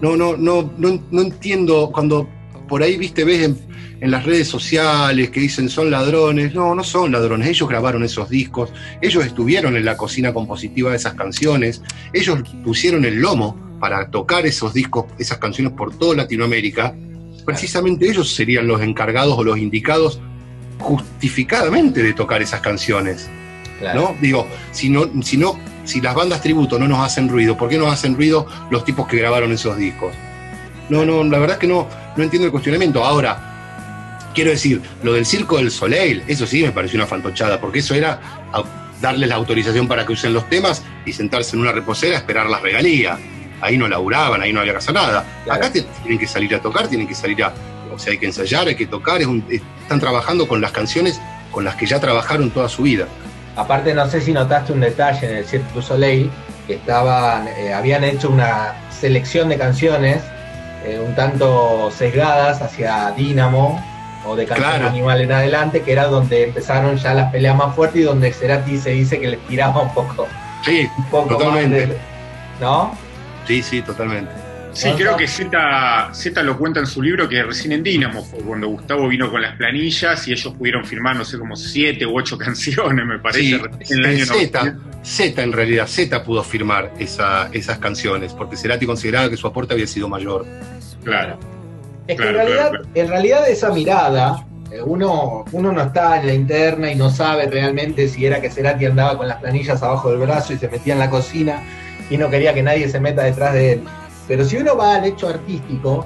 [0.00, 2.28] No, no, no, no, no entiendo cuando
[2.68, 3.58] por ahí, viste, ves en,
[4.00, 6.54] en las redes sociales que dicen son ladrones.
[6.54, 7.48] No, no son ladrones.
[7.48, 13.04] Ellos grabaron esos discos, ellos estuvieron en la cocina compositiva de esas canciones, ellos pusieron
[13.04, 16.94] el lomo para tocar esos discos, esas canciones por toda Latinoamérica.
[17.44, 20.20] Precisamente ellos serían los encargados o los indicados
[20.78, 23.28] justificadamente de tocar esas canciones.
[23.78, 24.00] Claro.
[24.00, 24.16] ¿no?
[24.20, 27.78] Digo, si no, si no, si las bandas tributo no nos hacen ruido, ¿por qué
[27.78, 30.14] nos hacen ruido los tipos que grabaron esos discos?
[30.88, 31.86] No, no, la verdad es que no,
[32.16, 33.04] no entiendo el cuestionamiento.
[33.04, 37.80] Ahora, quiero decir, lo del Circo del Soleil, eso sí me pareció una fantochada, porque
[37.80, 38.20] eso era
[39.00, 42.46] darles la autorización para que usen los temas y sentarse en una reposera a esperar
[42.48, 43.18] las regalías.
[43.60, 45.24] Ahí no laburaban, ahí no había que hacer nada.
[45.44, 45.60] Claro.
[45.64, 47.52] Acá tienen que salir a tocar, tienen que salir a.
[47.94, 51.20] O sea, hay que ensayar, hay que tocar, es un- están trabajando con las canciones
[51.50, 53.06] con las que ya trabajaron toda su vida.
[53.56, 56.30] Aparte, no sé si notaste un detalle en el Cirque du Soleil,
[56.66, 60.22] que estaban, eh, habían hecho una selección de canciones
[60.84, 63.82] eh, un tanto sesgadas hacia Dynamo
[64.26, 64.88] o de Canción Claro.
[64.88, 68.76] Animal en adelante, que era donde empezaron ya las peleas más fuertes y donde Cerati
[68.78, 70.26] se dice que les tiraba un poco,
[70.64, 71.86] Sí, un poco Totalmente.
[71.86, 71.98] de-
[72.60, 72.92] ¿No?
[73.46, 74.32] sí, sí, totalmente.
[74.76, 78.40] Sí, creo que Z, Z lo cuenta en su libro que recién en Dínamo fue
[78.40, 82.16] cuando Gustavo vino con las planillas y ellos pudieron firmar, no sé, como siete u
[82.18, 83.54] ocho canciones, me parece, Sí,
[83.94, 84.76] en el año Z, 90.
[85.02, 89.72] Z en realidad, Z pudo firmar esa- esas canciones, porque Cerati consideraba que su aporte
[89.72, 90.44] había sido mayor.
[91.02, 91.38] Claro.
[92.06, 96.20] Es que Claro, en, realidad, claro, en realidad esa mirada, eh, uno, uno no está
[96.20, 99.82] en la interna y no sabe realmente si era que Cerati andaba con las planillas
[99.82, 101.62] abajo del brazo y se metía en la cocina
[102.10, 103.80] y no quería que nadie se meta detrás de él.
[104.28, 106.04] Pero si uno va al hecho artístico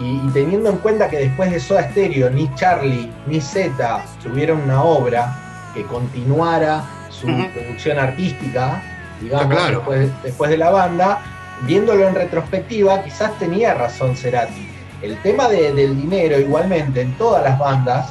[0.00, 4.60] y, y teniendo en cuenta que después de Soda Stereo ni Charlie ni Z tuvieron
[4.62, 5.36] una obra
[5.74, 8.82] que continuara su producción artística,
[9.20, 9.76] digamos, claro.
[9.78, 11.18] después, después de la banda,
[11.62, 14.66] viéndolo en retrospectiva, quizás tenía razón Cerati.
[15.02, 18.08] El tema de- del dinero, igualmente, en todas las bandas,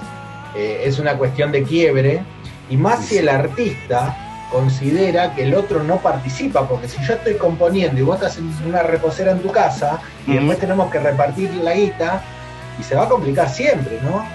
[0.55, 2.21] eh, es una cuestión de quiebre,
[2.69, 4.15] y más si el artista
[4.51, 8.51] considera que el otro no participa, porque si yo estoy componiendo y vos estás en
[8.65, 12.21] una reposera en tu casa, y después tenemos que repartir la guita,
[12.79, 14.25] y se va a complicar siempre, ¿no?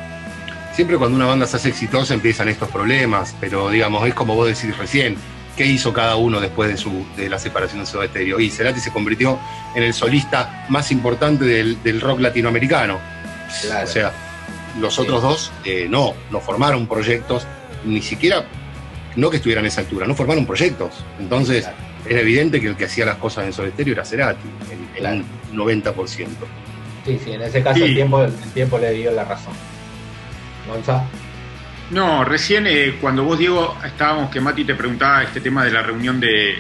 [0.75, 4.49] Siempre cuando una banda se hace exitosa empiezan estos problemas, pero digamos, es como vos
[4.49, 5.17] decís recién,
[5.57, 8.41] ¿qué hizo cada uno después de, su, de la separación de Soda Stereo?
[8.41, 9.39] Y Cerati se convirtió
[9.75, 12.99] en el solista más importante del, del rock latinoamericano.
[13.63, 13.85] Claro.
[13.85, 14.13] O sea,
[14.81, 17.47] los otros dos eh, no, no formaron proyectos,
[17.85, 18.45] ni siquiera,
[19.17, 21.05] no que estuvieran a esa altura, no formaron proyectos.
[21.19, 21.77] Entonces, Claro.
[22.09, 24.49] era evidente que el que hacía las cosas en Soda Stereo era Cerati,
[24.97, 25.17] Claro.
[25.51, 26.47] un 90%.
[27.07, 27.83] Sí, sí, en ese caso Sí.
[27.85, 29.53] el, tiempo, el tiempo le dio la razón.
[30.69, 31.05] Gonza.
[31.91, 35.83] No, recién eh, cuando vos, Diego, estábamos que Mati te preguntaba este tema de la
[35.83, 36.57] reunión de,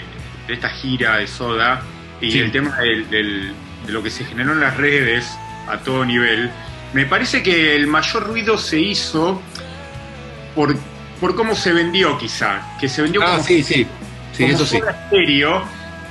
[0.46, 1.80] de esta gira de Soda
[2.20, 2.38] y Sí.
[2.40, 3.52] el tema del- del-
[3.86, 5.26] de lo que se generó en las redes
[5.66, 6.50] a todo nivel,
[6.92, 9.40] me parece que el mayor ruido se hizo
[10.54, 10.76] por,
[11.24, 13.86] por cómo se vendió quizá, que se vendió Ah, como sí, sí,
[14.34, 14.76] sí, como eso sí.
[14.78, 15.64] Soda Stereo,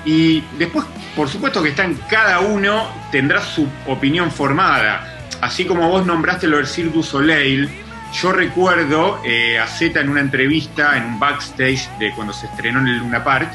[0.06, 5.08] y después, por supuesto que está en cada uno, tendrá su opinión formada.
[5.40, 7.70] Así como vos nombraste lo del Cirque du Soleil,
[8.12, 12.80] yo recuerdo eh, a Z en una entrevista, en un backstage de cuando se estrenó
[12.80, 13.52] en el Luna Park,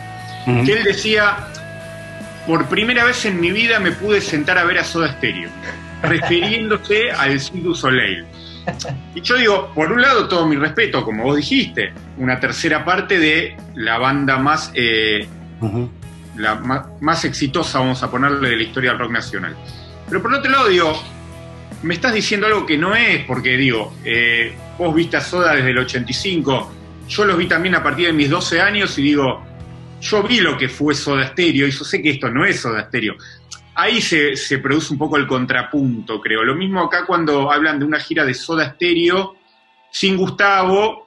[0.64, 1.38] que él decía,
[2.46, 5.50] por primera vez en mi vida me pude sentar a ver a Soda Stereo,
[6.04, 8.24] refiriéndose al Cirque Soleil.
[9.14, 13.18] Y yo digo, por un lado, todo mi respeto, como vos dijiste, una tercera parte
[13.18, 15.26] de la banda más, eh,
[16.36, 16.54] la
[17.00, 19.56] más, exitosa, vamos a ponerle, de la historia del rock nacional.
[20.08, 21.02] Pero por otro lado, digo,
[21.82, 25.70] me estás diciendo algo que no es, porque digo, eh, vos viste a Soda desde
[25.70, 26.74] el 85,
[27.08, 29.44] yo los vi también a partir de mis 12 años y digo,
[30.00, 32.84] yo vi lo que fue Soda Stereo y yo sé que esto no es Soda
[32.84, 33.16] Stereo
[33.78, 36.42] ahí se, produce un poco el contrapunto, creo.
[36.42, 39.36] Lo mismo acá cuando hablan de una gira de Soda Stereo
[39.90, 41.06] sin Gustavo.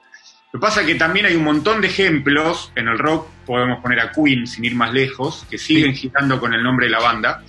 [0.52, 3.80] Lo que pasa es que también hay un montón de ejemplos en el rock, podemos
[3.80, 7.00] poner a Queen sin ir más lejos, que siguen girando con el nombre de la
[7.00, 7.42] banda.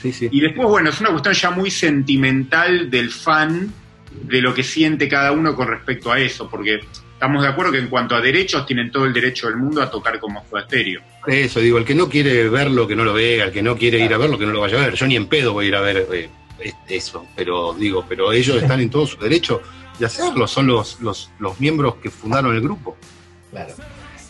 [0.00, 0.28] Sí, sí.
[0.30, 3.72] Y después, bueno, es una cuestión ya muy sentimental del fan,
[4.12, 6.80] de lo que siente cada uno con respecto a eso, porque
[7.18, 9.90] estamos de acuerdo que en cuanto a derechos tienen todo el derecho del mundo a
[9.90, 11.00] tocar como Stereo.
[11.26, 13.98] Eso, digo, el que no quiere verlo, que no lo vea, el que no quiere
[13.98, 14.94] ir a verlo, que no lo vaya a ver.
[14.94, 16.28] Yo ni en pedo voy a ir a ver eh,
[16.88, 19.60] eso, pero digo, pero ellos están en todo su derecho
[19.98, 22.96] de hacerlo, son los, los, miembros que fundaron el grupo.
[23.50, 23.74] Claro.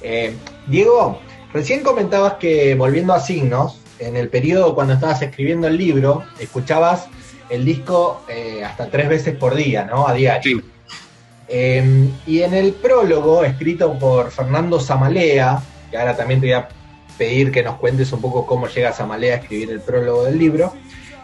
[0.01, 0.35] Eh,
[0.67, 1.21] Diego,
[1.53, 7.09] recién comentabas que volviendo a signos, en el periodo cuando estabas escribiendo el libro, escuchabas
[7.51, 10.09] el disco eh, hasta tres veces por día, ¿no?
[10.09, 10.61] A diario.
[10.61, 10.65] Sí.
[11.49, 16.69] Em, y en el prólogo, escrito por Fernando Zamalea, que ahora también te voy a
[17.17, 20.75] pedir que nos cuentes un poco cómo llega Zamalea a escribir el prólogo del libro,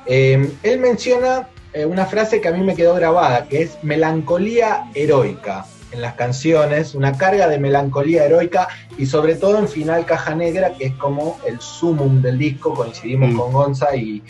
[0.07, 4.85] em, él menciona eh, una frase que a mí me quedó grabada, que es melancolía
[4.95, 10.35] heroica en las canciones, una carga de melancolía heroica y sobre todo en Final Caja
[10.35, 13.37] Negra, que es como el sumum del disco, coincidimos mm.
[13.37, 14.23] con Gonza y,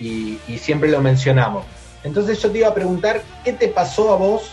[0.00, 1.66] y siempre lo mencionamos.
[2.04, 4.52] Entonces yo te iba a preguntar, ¿qué te pasó a vos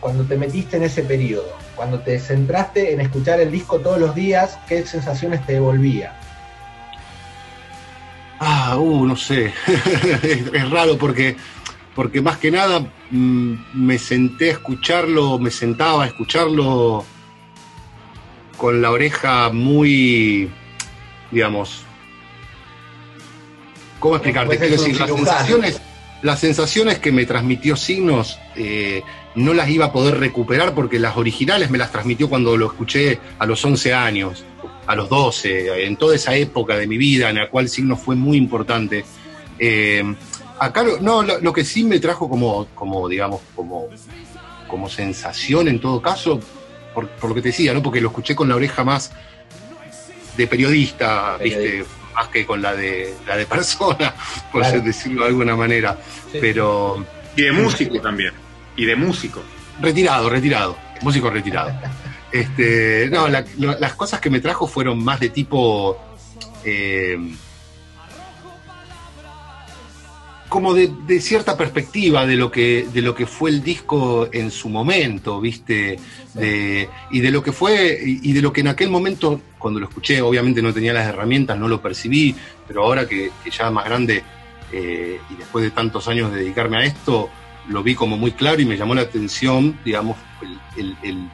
[0.00, 4.14] cuando te metiste en ese periodo, cuando te centraste en escuchar el disco todos los
[4.14, 6.14] días, ¿qué sensaciones te devolvía?
[8.38, 9.52] Ah, uh, no sé.
[10.22, 11.36] es, raro porque,
[11.94, 17.04] porque más que nada mm, me senté a escucharlo, me sentaba a escucharlo
[18.56, 20.50] con la oreja muy,
[21.30, 21.82] digamos,
[23.98, 24.58] ¿cómo explicarte?
[24.58, 25.80] Quiero decir, las sensaciones,
[26.22, 29.02] las sensaciones que me transmitió Signos eh,
[29.34, 33.20] no las iba a poder recuperar porque las originales me las transmitió cuando lo escuché
[33.38, 34.44] a los 11 años,
[34.86, 38.16] a los 12, en toda esa época de mi vida en la cual Signos fue
[38.16, 39.04] muy importante.
[39.58, 40.02] Eh,
[40.58, 43.88] acá no, lo, que sí me trajo como, como digamos, como,
[44.68, 46.40] como sensación en todo caso,
[46.94, 47.82] por, lo que te decía, ¿no?
[47.82, 49.12] porque lo escuché con la oreja más
[50.36, 51.84] de periodista, ¿viste?
[52.14, 54.12] más que con la de la de persona,
[54.50, 55.96] por decirlo de alguna manera.
[56.32, 57.04] Pero.
[57.36, 58.32] Y de músico también
[58.80, 59.42] y de músico.
[59.80, 61.72] Retirado, retirado, músico retirado.
[62.32, 65.98] Este, no, las cosas que me trajo fueron más de tipo.
[66.64, 67.18] Eh,
[70.48, 74.68] como de, cierta perspectiva de lo que de lo que fue el disco en su
[74.68, 75.98] momento, viste,
[76.36, 80.22] y de lo que fue y de lo que en aquel momento cuando lo escuché,
[80.22, 82.36] obviamente no tenía las herramientas, no lo percibí,
[82.68, 84.22] pero ahora que, ya más grande
[84.70, 87.28] eh, y después de tantos años de dedicarme a esto,
[87.70, 90.16] lo vi como muy claro y me llamó la atención, digamos,
[90.76, 91.30] el,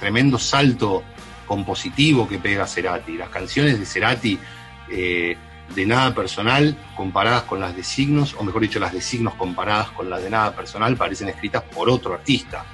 [0.00, 1.04] tremendo salto
[1.46, 3.16] compositivo que pega Cerati.
[3.16, 4.38] Las canciones de Cerati,
[4.90, 5.36] eh,
[5.74, 9.90] de nada personal, comparadas con las de signos, o mejor dicho, las de signos comparadas
[9.90, 12.64] con las de nada personal, parecen escritas por otro artista.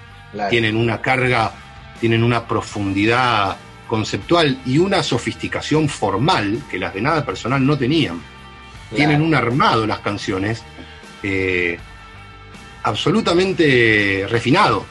[0.49, 1.53] Tienen una carga,
[2.01, 8.23] tienen una profundidad conceptual y una sofisticación formal que las de nada personal no tenían.
[8.95, 10.63] Tienen un armado las canciones.
[11.23, 11.79] Eh,
[12.83, 14.85] absolutamente refinado,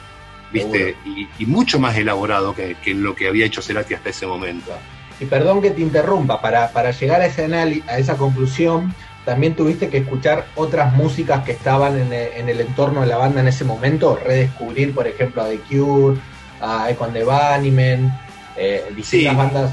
[0.52, 0.96] ¿viste?
[1.38, 4.72] Y, mucho más elaborado que, lo que había hecho Cerati hasta ese momento.
[5.20, 9.88] Y perdón que te interrumpa, para, para llegar a, ese a esa conclusión, también tuviste
[9.88, 14.18] que escuchar otras músicas que estaban en el, entorno de la banda en ese momento,
[14.22, 16.18] redescubrir, por ejemplo, a The Cure,
[16.60, 18.12] a Econ de Bunnymen,
[18.56, 19.70] eh, distintas bandas.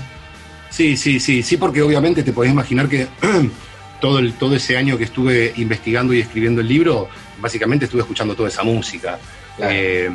[0.70, 3.08] Sí, sí, sí, sí, porque obviamente te podés imaginar que
[4.02, 7.10] todo, el, todo ese año que estuve investigando y escribiendo el libro,
[7.42, 9.20] básicamente estuve escuchando toda esa música.
[9.58, 9.74] Claro.
[9.76, 10.10] Eh,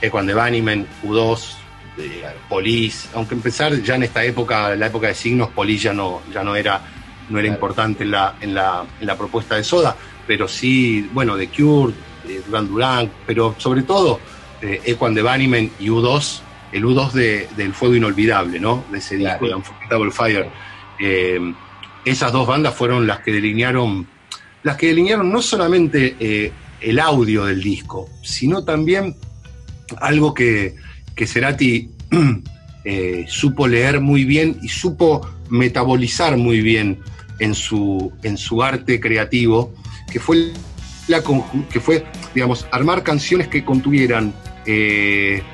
[0.00, 1.56] Equan de Bunnymen, U2,
[1.96, 6.22] de Police, aunque empezar ya en esta época, la época de signos, Police ya no,
[6.32, 6.80] ya no era,
[7.30, 9.96] no era importante en la, en, la, en la propuesta de Soda,
[10.26, 11.94] pero sí, bueno, de Cure,
[12.26, 14.20] de Duran Duran, pero sobre todo
[14.60, 16.40] eh, Equan de Bunnymen y U2,
[16.72, 18.84] el U2 de, del Fuego Inolvidable, ¿no?
[18.90, 20.50] De ese disco, de Unforgettable Fire.
[20.98, 21.54] Eh,
[22.04, 24.06] esas dos bandas fueron las que delinearon
[24.66, 26.50] las que delinearon no solamente eh,
[26.80, 29.14] el audio del disco, sino también
[29.98, 30.74] algo que,
[31.14, 31.88] que Cerati
[32.84, 36.98] eh, supo leer muy bien y supo metabolizar muy bien
[37.38, 39.72] en su, en su arte creativo,
[40.10, 40.52] que fue,
[41.06, 41.22] la,
[41.70, 42.04] que fue,
[42.34, 44.34] digamos, armar canciones que contuvieran
[44.66, 45.44] eh,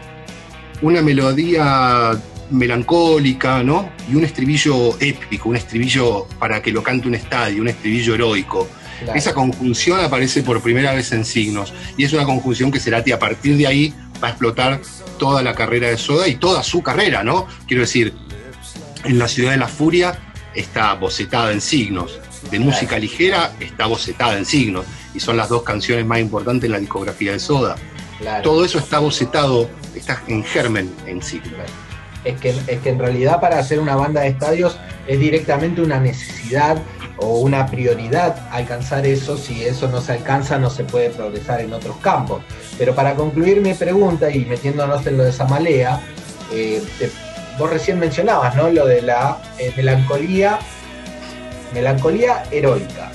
[0.80, 2.18] una melodía
[2.50, 3.90] melancólica, ¿no?
[4.10, 8.66] Y un estribillo épico, un estribillo para que lo cante un estadio, un estribillo heroico.
[9.14, 13.18] Esa conjunción aparece por primera vez en signos y es una conjunción que Cerati a
[13.18, 14.80] partir de ahí va a explotar
[15.18, 17.46] toda la carrera de Soda y toda su carrera, ¿no?
[17.66, 18.14] Quiero decir,
[19.04, 20.18] en La Ciudad de la Furia
[20.54, 22.20] está bocetada en signos,
[22.50, 24.84] de música ligera está bocetada en signos
[25.14, 27.76] y son las dos canciones más importantes en la discografía de Soda.
[28.42, 31.52] Todo eso está bocetado, está en germen en signos.
[32.24, 34.76] Es que, es que en realidad para hacer una banda de estadios
[35.08, 36.80] es directamente una necesidad
[37.18, 39.36] o una prioridad alcanzar eso.
[39.36, 42.42] Si eso no se alcanza, no se puede progresar en otros campos.
[42.78, 46.00] Pero para concluir mi pregunta y metiéndonos en lo de Samalea,
[46.52, 46.82] eh,
[47.58, 48.68] vos recién mencionabas, ¿no?
[48.70, 50.58] Lo de la eh, melancolía,
[51.72, 53.10] melancolía heroica.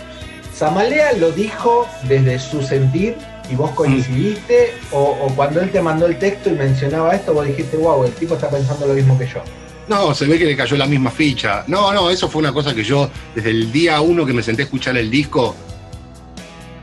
[0.53, 3.15] Samalea lo dijo desde su sentir
[3.49, 7.77] y vos coincidiste o, cuando él te mandó el texto y mencionaba esto, vos dijiste,
[7.77, 9.41] wow, el tipo está pensando lo mismo que yo.
[9.87, 11.63] No, se ve que le cayó la misma ficha.
[11.67, 14.63] No, no, eso fue una cosa que yo, desde el día uno que me senté
[14.63, 15.55] a escuchar el disco,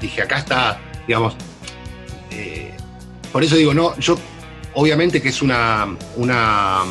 [0.00, 1.34] dije, acá está, digamos,
[2.30, 2.72] eh,
[3.30, 4.18] por eso digo, no, yo,
[4.74, 6.82] obviamente que es una, una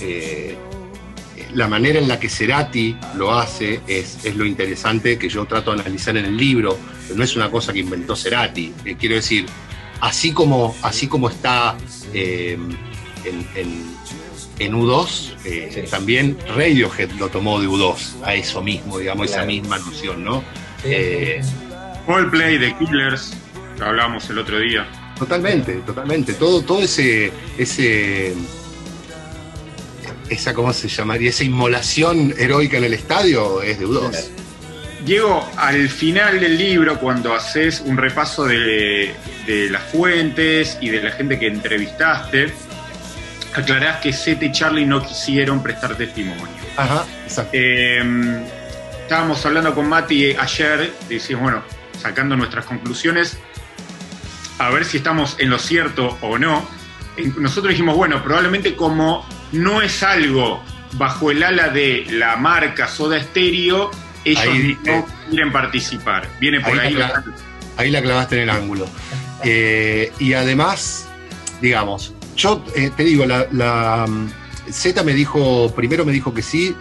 [0.00, 0.56] eh,
[1.52, 5.74] la manera en la que Cerati lo hace es, es, lo interesante que yo trato
[5.74, 6.78] de analizar en el libro,
[7.14, 8.72] no es una cosa que inventó Cerati.
[8.86, 9.44] Eh, quiero decir,
[10.00, 11.76] así como, así como está
[12.14, 12.76] en,
[14.58, 20.24] U2, eh, también Radiohead lo tomó de U2, a eso mismo, digamos, esa misma noción,
[20.24, 20.44] ¿no?
[22.30, 23.34] Play de Killers,
[23.76, 24.86] que hablábamos el otro día.
[25.18, 26.34] Totalmente, totalmente.
[26.34, 28.34] Todo, todo ese, ese
[30.28, 31.30] esa, ¿cómo se llamaría?
[31.30, 34.24] Esa inmolación heroica en el estadio es de U2.
[35.04, 39.14] Diego, al final del libro, cuando haces un repaso de,
[39.70, 42.52] las fuentes y de la gente que entrevistaste,
[43.54, 46.46] aclarás que Sete y Charlie no quisieron prestar testimonio.
[46.76, 47.50] Ajá, exacto.
[47.52, 48.42] Em,
[49.02, 51.62] estábamos hablando con Mati ayer, decimos, bueno,
[52.00, 53.38] sacando nuestras conclusiones,
[54.58, 56.66] a ver si estamos en lo cierto o no.
[57.36, 63.20] Nosotros dijimos, bueno, probablemente como no es algo bajo el ala de la marca Soda
[63.22, 63.90] Stereo,
[64.24, 66.28] ellos no quieren participar.
[66.40, 66.94] Viene por ahí.
[66.94, 67.22] La,
[67.76, 68.88] ahí la clavaste en el ángulo.
[69.44, 71.08] Eh, y además,
[71.60, 74.28] digamos, yo eh, te digo, la, mm,
[74.70, 76.74] Z me dijo, primero me dijo que sí,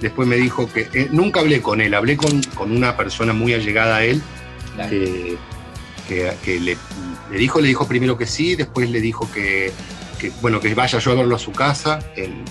[0.00, 3.96] después me dijo que eh, nunca hablé con él, hablé con, una persona muy allegada
[3.96, 4.22] a él,
[4.88, 6.76] que, le,
[7.38, 9.72] dijo, le dijo primero que sí, después le dijo que,
[10.40, 12.44] bueno, que vaya yo a verlo a su casa en,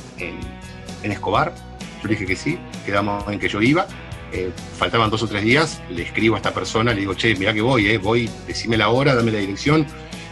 [1.04, 1.54] en Escobar.
[2.01, 3.88] Yo le dije que sí, quedamos en que yo iba.
[4.32, 7.54] Eh, faltaban dos o tres días, le escribo a esta persona, le digo, che, mira
[7.54, 9.86] que voy, eh, voy, decime la hora, dame la dirección.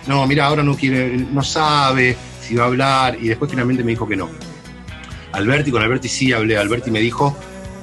[0.08, 3.92] No, mira, ahora no quiere, no sabe si va a hablar, y después finalmente me
[3.92, 4.30] dijo que no.
[5.32, 7.38] Alberti, con Alberti sí hablé, Alberti me dijo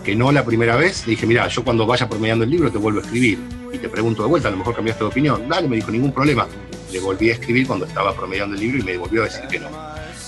[0.05, 2.79] que no la primera vez, le dije, mira, yo cuando vaya promediando el libro te
[2.79, 3.39] vuelvo a escribir,
[3.73, 5.49] y te pregunto de vuelta, a lo mejor cambiaste de opinión.
[5.49, 6.47] Dale, me dijo, ningún problema.
[6.91, 9.61] Le volví a escribir cuando estaba promediando el libro y me volvió a decir que
[9.61, 9.69] no.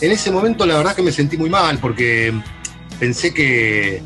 [0.01, 2.32] En ese momento la verdad que me sentí muy mal, porque
[2.99, 4.03] pensé que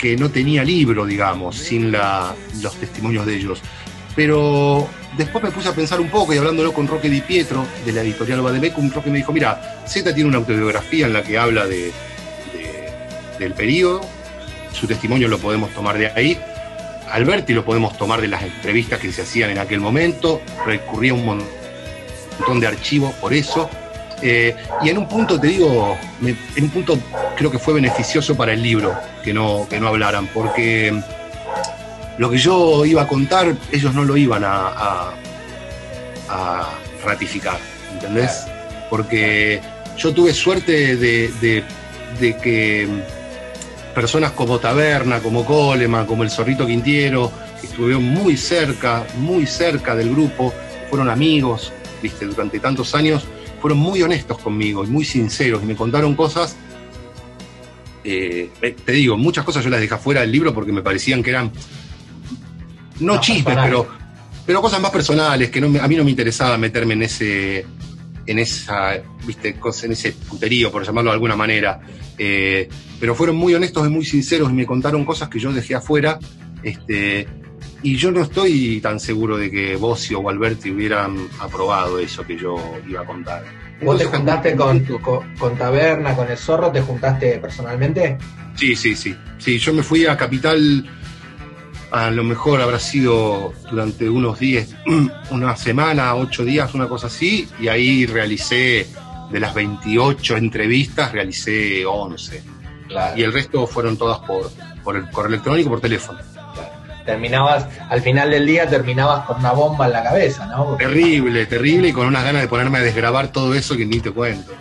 [0.00, 3.60] que no tenía libro, digamos, sin los testimonios de ellos.
[4.16, 7.92] Pero después me puse a pensar un poco y hablándolo con Roque Di Pietro, de
[7.92, 11.66] la editorial Bademecum, Roque me dijo, mira, Z tiene una autobiografía en la que habla
[11.66, 11.92] de,
[13.38, 14.00] del periodo,
[14.72, 16.38] su testimonio lo podemos tomar de ahí,
[17.10, 21.24] Alberti lo podemos tomar de las entrevistas que se hacían en aquel momento, recurría un
[21.24, 23.68] montón de archivos por eso,
[24.22, 26.98] eh, y en un punto, te digo, en un punto
[27.36, 28.94] creo que fue beneficioso para el libro
[29.24, 31.00] que no, que no hablaran, porque
[32.20, 35.14] lo que yo iba a contar, ellos no lo iban a,
[37.02, 37.58] ratificar,
[37.94, 38.44] ¿entendés?
[38.90, 39.58] Porque
[39.96, 41.64] yo tuve suerte de,
[42.42, 42.86] que
[43.94, 49.96] personas como Taberna, como Coleman, como el Zorrito Quintiero, que estuvieron muy cerca, muy cerca
[49.96, 50.52] del grupo,
[50.90, 53.24] fueron amigos, viste, durante tantos años,
[53.62, 56.54] fueron muy honestos conmigo y muy sinceros y me contaron cosas.
[58.04, 61.22] Eh, eh, te digo, muchas cosas yo las dejé fuera del libro porque me parecían
[61.22, 61.50] que eran
[63.00, 63.86] no, chistes, pero,
[64.46, 67.66] pero cosas más personales que a mí no me interesaba meterme en ese
[68.26, 68.92] en esa,
[69.26, 71.80] viste, en ese puterío, por llamarlo de alguna manera.
[72.16, 72.68] Eh,
[73.00, 76.18] pero fueron muy honestos y muy sinceros y me contaron cosas que yo dejé afuera,
[76.62, 77.26] este,
[77.82, 82.36] y yo no estoy tan seguro de que vos o Alberti hubieran aprobado eso que
[82.36, 82.56] yo
[82.88, 83.42] iba a contar.
[83.82, 86.70] ¿Vos te juntaste con, con, con, Taberna, con el Zorro?
[86.70, 88.18] ¿Te juntaste personalmente?
[88.54, 89.16] Sí, sí, sí.
[89.38, 90.86] Sí, yo me fui a Capital,
[91.90, 94.74] a lo mejor habrá sido durante unos días,
[95.30, 98.86] una semana, ocho días, una cosa así, y ahí realicé,
[99.30, 102.42] de las 28 entrevistas, realicé 11.
[103.16, 104.50] Y el resto fueron todas por,
[104.82, 106.18] por el correo electrónico, por teléfono
[107.04, 110.76] terminabas, al final del día terminabas con una bomba en la cabeza, ¿no?
[110.76, 114.10] Terrible, terrible y con unas ganas de ponerme a desgrabar todo eso que ni te
[114.10, 114.52] cuento.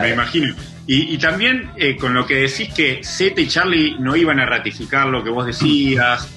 [0.00, 0.54] Me imagino.
[0.86, 5.06] Y, también eh, con lo que decís que Zeta y Charlie no iban a ratificar
[5.06, 6.28] lo que vos decías,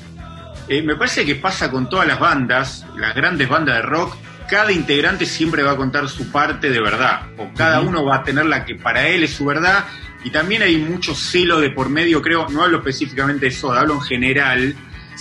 [0.68, 4.16] eh, me parece que pasa con todas las bandas, las grandes bandas de rock,
[4.50, 8.24] cada integrante siempre va a contar su parte de verdad, o cada uno va a
[8.24, 9.86] tener la que para él es su verdad,
[10.24, 13.96] y también hay mucho celo de por medio, creo, no hablo específicamente de eso, hablo
[13.96, 14.76] en general,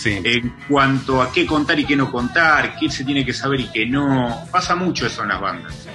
[0.05, 3.71] en cuanto a qué contar y qué no contar, qué se tiene que saber y
[3.71, 4.45] qué no.
[4.51, 5.87] Pasa mucho eso en las bandas.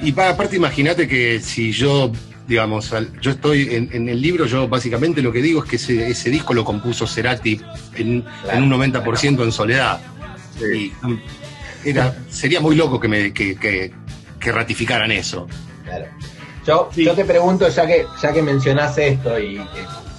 [0.00, 2.10] Y para, aparte, imagínate que si yo,
[2.50, 5.76] digamos, yo estoy en, el libro, yo básicamente lo que digo es que
[6.10, 7.60] ese, disco lo compuso Cerati
[7.94, 8.24] en,
[8.56, 10.00] un 90% en soledad.
[10.60, 11.20] Y um,
[11.84, 13.92] era, sería muy loco que, me, que,
[14.40, 15.46] ratificaran eso.
[15.84, 16.06] Claro.
[16.66, 19.60] Yo, yo te pregunto, ya que, ya que mencionás esto y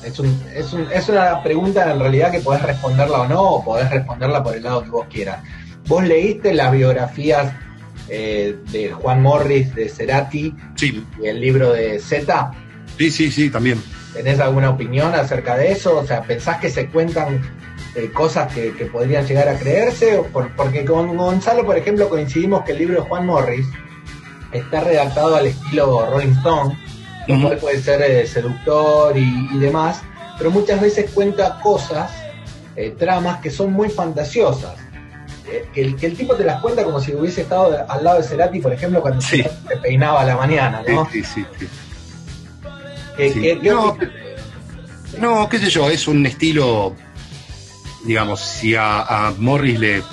[0.01, 3.65] es, un, es, un, es, una pregunta en realidad que podés responderla o no, o
[3.65, 5.43] podés responderla por el lado que vos quieras.
[5.85, 7.53] ¿Vos leíste las biografías
[8.11, 11.03] eh, de Juan Morris, de Cerati sí.
[11.21, 12.51] y el libro de Z?
[12.97, 13.81] Sí, sí, sí, también.
[14.13, 15.97] ¿Tenés alguna opinión acerca de eso?
[15.99, 17.41] O sea, ¿pensás que se cuentan
[17.95, 20.21] eh, cosas que, podrían llegar a creerse?
[20.57, 23.65] porque con Gonzalo, por ejemplo, coincidimos que el libro de Juan Morris
[24.51, 26.77] está redactado al estilo Rolling Stone
[27.27, 30.01] lo puede ser eh, seductor y, demás,
[30.37, 32.11] pero muchas veces cuenta cosas,
[32.75, 34.75] eh, tramas que son muy fantasiosas.
[35.51, 38.17] Eh, que, el, que, el, tipo te las cuenta como si hubiese estado al lado
[38.17, 39.49] de Cerati, por ejemplo, cuando se
[39.81, 41.09] peinaba a la mañana, ¿no?
[41.11, 41.67] Sí, sí, sí.
[45.19, 46.95] no, qué sé yo, es un estilo,
[48.05, 50.03] digamos, si a, Morris le,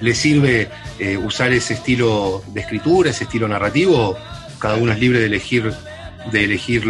[0.00, 0.68] le sirve
[1.24, 4.16] usar ese estilo de escritura, ese estilo narrativo,
[4.58, 5.72] cada uno es libre de elegir
[6.30, 6.84] de elegir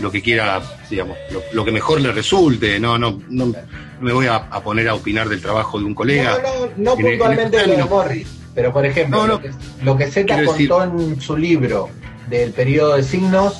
[0.00, 1.16] lo, que quiera, digamos,
[1.52, 2.78] lo, que mejor le resulte.
[2.80, 3.52] No, no, no
[4.00, 6.38] me voy a, poner a opinar del trabajo de un colega.
[6.42, 9.50] No, no, no puntualmente de lo de Morris, pero por ejemplo, lo, que,
[9.82, 11.88] lo que Z contó en su libro
[12.28, 13.54] del periodo de signos.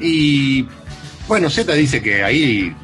[0.00, 0.66] Y
[1.26, 2.74] bueno, Z dice que ahí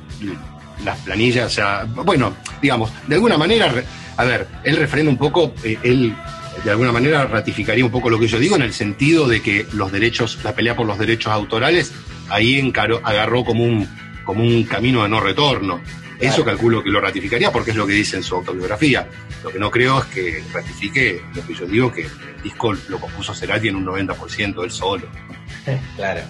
[0.84, 3.72] las planillas, o sea, bueno, digamos, de alguna manera,
[4.16, 6.14] a ver, él refrenda un poco, eh, él
[6.62, 9.66] de alguna manera ratificaría un poco lo que yo digo en el sentido de que
[9.72, 11.92] los derechos, la pelea por los derechos autorales,
[12.28, 13.88] ahí encaró, agarró como un,
[14.24, 15.80] como un camino de no retorno.
[16.20, 19.06] Eso calculo que lo ratificaría porque es lo que dice en su autobiografía.
[19.42, 22.98] Lo que no creo es que ratifique lo que yo digo, que el disco lo
[22.98, 25.08] compuso Cerati en un 90% del solo.
[25.96, 26.20] Claro.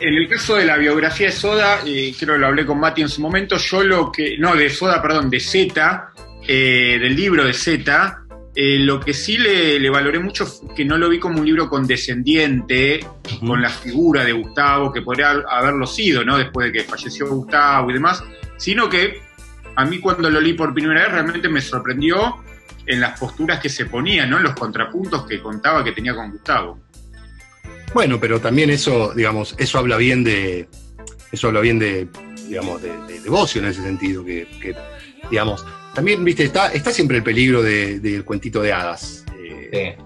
[0.00, 3.02] En el caso de la biografía de Soda, eh, creo que lo hablé con Mati
[3.02, 6.12] en su momento, yo lo que, no, de Soda, perdón, de Z,
[6.46, 8.23] eh, del libro de Z,
[8.56, 10.46] eh, lo que sí le, valoré mucho
[10.76, 13.04] que no lo vi como un libro condescendiente
[13.40, 16.38] con la figura de Gustavo, que podría haberlo sido, ¿no?
[16.38, 18.22] Después de que falleció Gustavo y demás,
[18.56, 19.20] sino que
[19.74, 22.36] a mí cuando lo leí por primera vez realmente me sorprendió
[22.86, 24.36] en las posturas que se ponían, ¿no?
[24.36, 26.78] En los contrapuntos que contaba que tenía con Gustavo.
[27.92, 30.68] Bueno, pero también eso, digamos, eso habla bien de,
[31.32, 32.08] eso habla bien de,
[32.46, 34.76] digamos, de, de, en ese sentido, que, que
[35.30, 35.64] digamos,
[35.94, 39.24] también, viste, está, está siempre el peligro del cuentito de hadas.
[39.38, 39.96] Eh,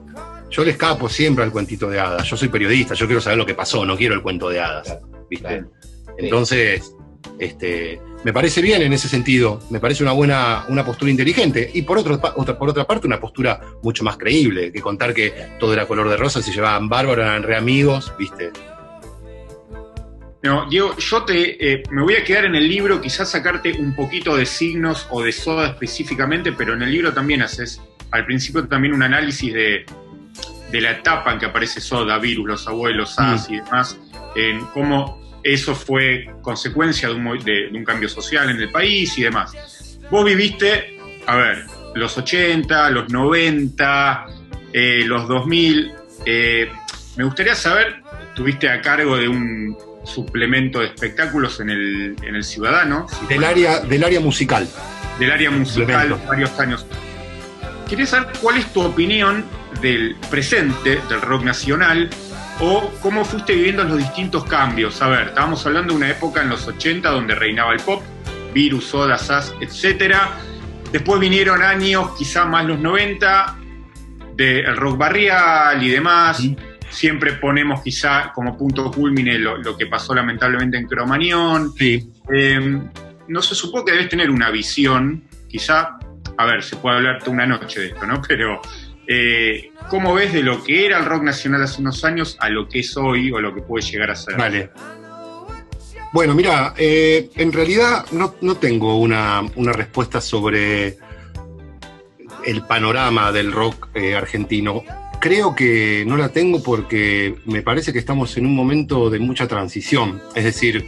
[0.51, 2.27] yo le escapo siempre al cuentito de hadas.
[2.29, 4.99] Yo soy periodista, yo quiero saber lo que pasó, no quiero el cuento de hadas.
[5.29, 5.65] ¿viste?
[6.17, 6.95] Entonces,
[7.39, 11.71] este, me parece bien en ese sentido, me parece una buena, una postura inteligente.
[11.73, 15.33] Y por, otro, otra, por otra parte, una postura mucho más creíble, que contar que
[15.59, 18.51] todo era color de rosa, se llevaban bárbaro, eran re amigos, ¿viste?
[20.43, 23.95] No, Diego, yo te, eh, me voy a quedar en el libro, quizás sacarte un
[23.95, 27.81] poquito de signos o de soda específicamente, pero en el libro también haces
[28.13, 29.85] al principio también un análisis de,
[30.73, 33.15] la etapa en que aparece soda, virus, los abuelos, mm.
[33.15, 33.99] SAS y demás,
[34.37, 39.23] en cómo eso fue consecuencia de un, de, un cambio social en el país y
[39.23, 39.99] demás.
[40.11, 44.27] Vos viviste, a ver, los 80, los 90,
[44.73, 45.93] eh, los 2000.
[46.25, 46.71] Eh,
[47.17, 48.03] me gustaría saber,
[48.35, 49.77] tuviste a cargo de un
[50.09, 53.07] suplemento de espectáculos en el, en el Ciudadano.
[53.29, 54.69] Del área, del área musical.
[55.19, 56.87] Del área musical, varios años.
[57.89, 59.45] Quería saber cuál es tu opinión
[59.81, 62.11] del presente del rock nacional
[62.61, 65.01] o cómo fuiste viviendo los distintos cambios.
[65.03, 68.03] A ver, estábamos hablando de una época en los 80 donde reinaba el pop,
[68.53, 70.39] Virus, Soda, Sass, etcétera
[70.93, 73.57] Después vinieron años, quizá más los 90,
[74.35, 76.43] del rock barrial y demás.
[76.91, 81.73] Siempre ponemos quizá como punto culmine lo, que pasó lamentablemente en Cromañón.
[81.77, 82.11] Sí.
[82.31, 82.89] Em,
[83.29, 85.99] no se supo que debes tener una visión, quizá,
[86.37, 88.23] a ver, se puede hablar toda una noche de esto, ¿no?
[88.29, 88.61] Pero,
[89.07, 92.69] eh, ¿cómo ves de lo que era el rock nacional hace unos años a lo
[92.69, 94.37] que es hoy o lo que puede llegar a ser?
[94.37, 94.71] Vale.
[96.11, 100.97] Bueno, mira, eh, en realidad no, tengo una, respuesta sobre
[102.47, 104.83] el panorama del rock eh, argentino.
[105.21, 109.49] Creo que no la tengo porque me parece que estamos en un momento de mucha
[109.49, 110.23] transición.
[110.35, 110.87] Es decir,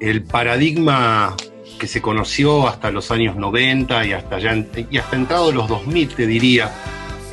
[0.00, 1.36] el paradigma
[1.78, 6.08] que se conoció hasta los años 90 y hasta, ya, y hasta entrado los 2000,
[6.08, 6.72] te diría,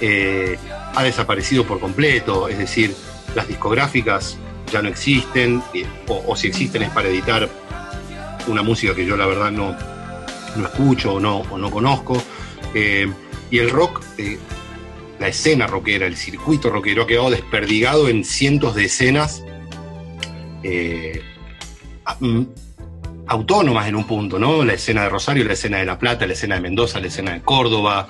[0.01, 0.57] eh,
[0.95, 2.49] ha desaparecido por completo.
[2.49, 2.93] Es decir,
[3.33, 4.37] las discográficas
[4.71, 5.61] ya no existen,
[6.07, 7.49] o, si existen es para editar
[8.47, 9.75] una música que yo la verdad no,
[10.57, 12.21] no escucho o no, o no conozco.
[12.73, 13.07] Eh,
[13.49, 14.37] y el rock, eh,
[15.19, 19.43] la escena rockera, el circuito rockero ha quedado desperdigado en cientos de escenas
[20.63, 21.21] eh,
[22.19, 22.43] mm,
[23.27, 24.63] autónomas en un punto, ¿no?
[24.63, 27.33] La escena de Rosario, la escena de La Plata, la escena de Mendoza, la escena
[27.33, 28.07] de Córdoba.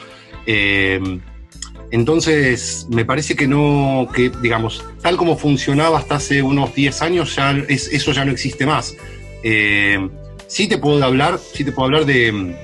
[1.89, 7.35] Entonces, me parece que no, que digamos, tal como funcionaba hasta hace unos 10 años,
[7.35, 8.95] ya eso ya no existe más.
[9.43, 10.09] Eh,
[10.47, 12.55] sí te puedo hablar, sí te puedo hablar de,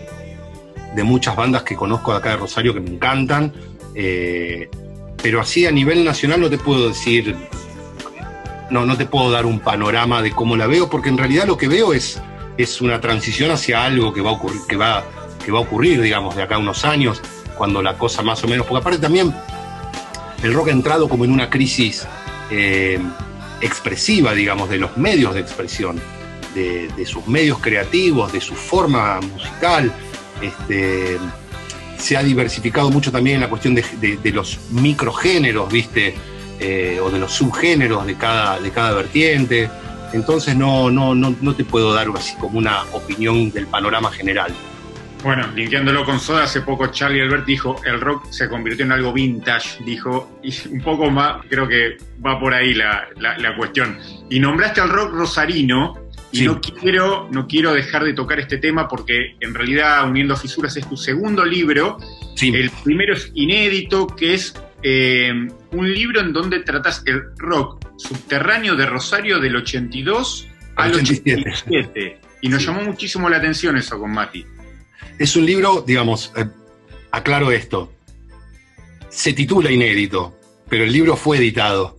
[1.03, 3.53] muchas bandas que conozco de acá de Rosario que me encantan,
[3.95, 4.69] eh,
[5.21, 7.35] pero así a nivel nacional no te puedo decir,
[8.69, 11.57] no, no te puedo dar un panorama de cómo la veo, porque en realidad lo
[11.57, 12.21] que veo es,
[12.57, 15.03] es una transición hacia algo que va a ocurrir, que va,
[15.45, 17.21] que va a ocurrir, digamos, de acá a unos años
[17.57, 19.33] cuando la cosa más o menos, porque aparte también
[20.41, 22.05] el rock ha entrado como en una crisis
[22.51, 22.99] eh,
[23.61, 26.01] expresiva, digamos, de los medios de expresión,
[26.53, 29.91] de, sus medios creativos, de su forma musical.
[30.41, 31.17] Este,
[31.97, 36.15] se ha diversificado mucho también en la cuestión de, los microgéneros, ¿viste?
[36.59, 39.69] Eh, o de los subgéneros de cada, de cada vertiente.
[40.13, 44.53] Entonces no, no, no, no te puedo dar así como una opinión del panorama general.
[45.23, 49.13] Bueno, linkeándolo con Soda, hace poco Charlie Albert dijo, el rock se convirtió en algo
[49.13, 53.07] vintage, dijo, y un poco más, creo que va por ahí la,
[53.55, 53.97] cuestión.
[54.29, 55.97] Y nombraste al rock rosarino,
[56.33, 60.75] y no, quiero, no quiero dejar de tocar este tema porque en realidad Uniendo Fisuras
[60.75, 61.97] es tu segundo libro.
[62.41, 65.31] El primero es inédito, que es eh,
[65.71, 72.19] un libro en donde tratas el rock subterráneo de Rosario del 82 al 87.
[72.41, 74.43] Y nos llamó muchísimo la atención eso con Mati.
[75.19, 76.45] Es un libro, digamos, eh,
[77.11, 77.93] aclaro esto,
[79.09, 80.35] se titula inédito,
[80.67, 81.95] pero el libro fue editado.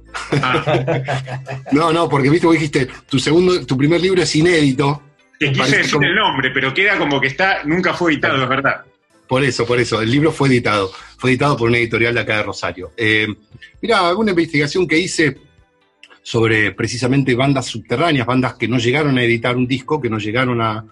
[1.72, 5.02] No, no, porque viste, vos dijiste, tu segundo, tu primer libro es inédito.
[5.38, 8.84] Te quise decir el nombre, pero queda como que está, nunca fue editado, es verdad.
[9.26, 10.92] Por eso, por eso, el libro fue editado.
[11.18, 12.92] Fue editado por una editorial de acá de Rosario.
[12.96, 13.26] Eh,
[13.80, 15.38] mira, alguna investigación que hice
[16.22, 20.60] sobre precisamente bandas subterráneas, bandas que no llegaron a editar un disco, que no llegaron
[20.60, 20.84] a,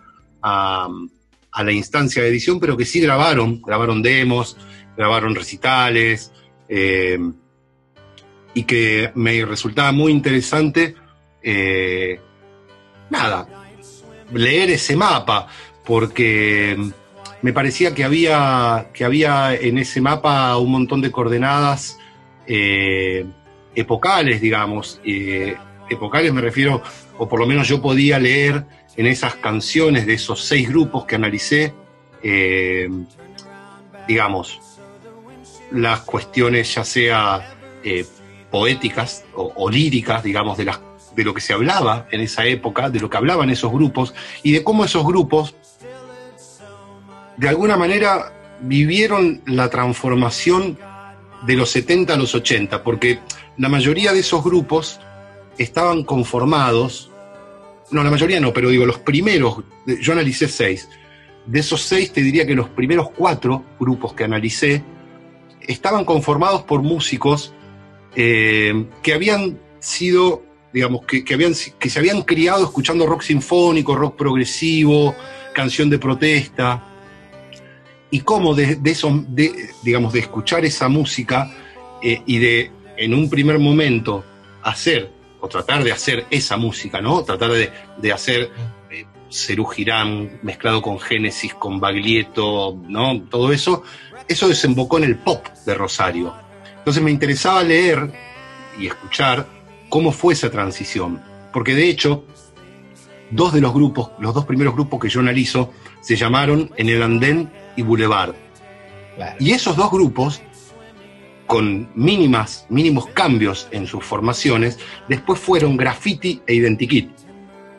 [1.53, 4.57] a la instancia de edición, pero que sí grabaron, grabaron demos,
[4.97, 6.33] grabaron recitales,
[6.69, 7.19] eh,
[8.55, 10.95] y que me resultaba muy interesante,
[11.43, 12.21] eh,
[13.11, 13.47] nada,
[14.33, 15.49] leer ese mapa,
[15.85, 16.77] porque
[17.43, 21.99] me parecía que había, que había en ese mapa un montón de coordenadas
[22.47, 23.25] eh,
[23.75, 25.01] epocales, digamos,
[25.89, 26.83] epocales me refiero,
[27.19, 28.65] o por lo menos yo podía leer
[28.97, 31.73] en esas canciones de esos seis grupos que analicé,
[32.23, 32.89] eh,
[34.07, 34.61] digamos,
[35.71, 37.57] las cuestiones ya sea
[38.53, 40.71] poéticas o, líricas, digamos, de,
[41.17, 44.53] de lo que se hablaba en esa época, de lo que hablaban esos grupos y
[44.53, 45.57] de cómo esos grupos,
[47.37, 50.79] de alguna manera, vivieron la transformación
[51.47, 53.19] de los 70 a los 80, porque
[53.57, 55.01] la mayoría de esos grupos
[55.59, 57.11] estaban conformados
[57.93, 59.63] no, la mayoría no, pero digo, los primeros,
[60.01, 60.89] yo analicé seis.
[61.47, 64.83] De esos seis te diría que los primeros cuatro grupos que analicé
[65.61, 67.53] estaban conformados por músicos
[68.15, 70.43] eh, que habían sido,
[70.73, 71.25] digamos, que,
[71.91, 75.15] se habían criado escuchando rock sinfónico, rock progresivo,
[75.55, 76.89] canción de protesta.
[78.11, 81.51] Y cómo de, eso, de, digamos, de escuchar esa música
[82.03, 84.25] eh, y de, en un primer momento,
[84.63, 85.11] hacer
[85.41, 87.25] o tratar de hacer esa música, ¿no?
[87.25, 88.51] Tratar de, hacer
[88.91, 89.07] eh,
[89.75, 93.23] Girán mezclado con Génesis, con Baglietto, ¿no?
[93.23, 93.83] Todo eso,
[94.29, 96.52] eso desembocó en el pop de Rosario.
[96.83, 98.11] Entonces me interesaba leer
[98.77, 99.47] y escuchar
[99.89, 101.23] cómo fue esa transición,
[101.53, 102.25] porque de hecho,
[103.31, 107.01] dos de los grupos, los dos primeros grupos que yo analizo, se llamaron En el
[107.01, 108.35] Andén y Boulevard.
[109.39, 110.43] Y esos dos grupos,
[111.47, 117.13] con mínimas, mínimos cambios en sus formaciones, después fueron Graffiti e Identikit,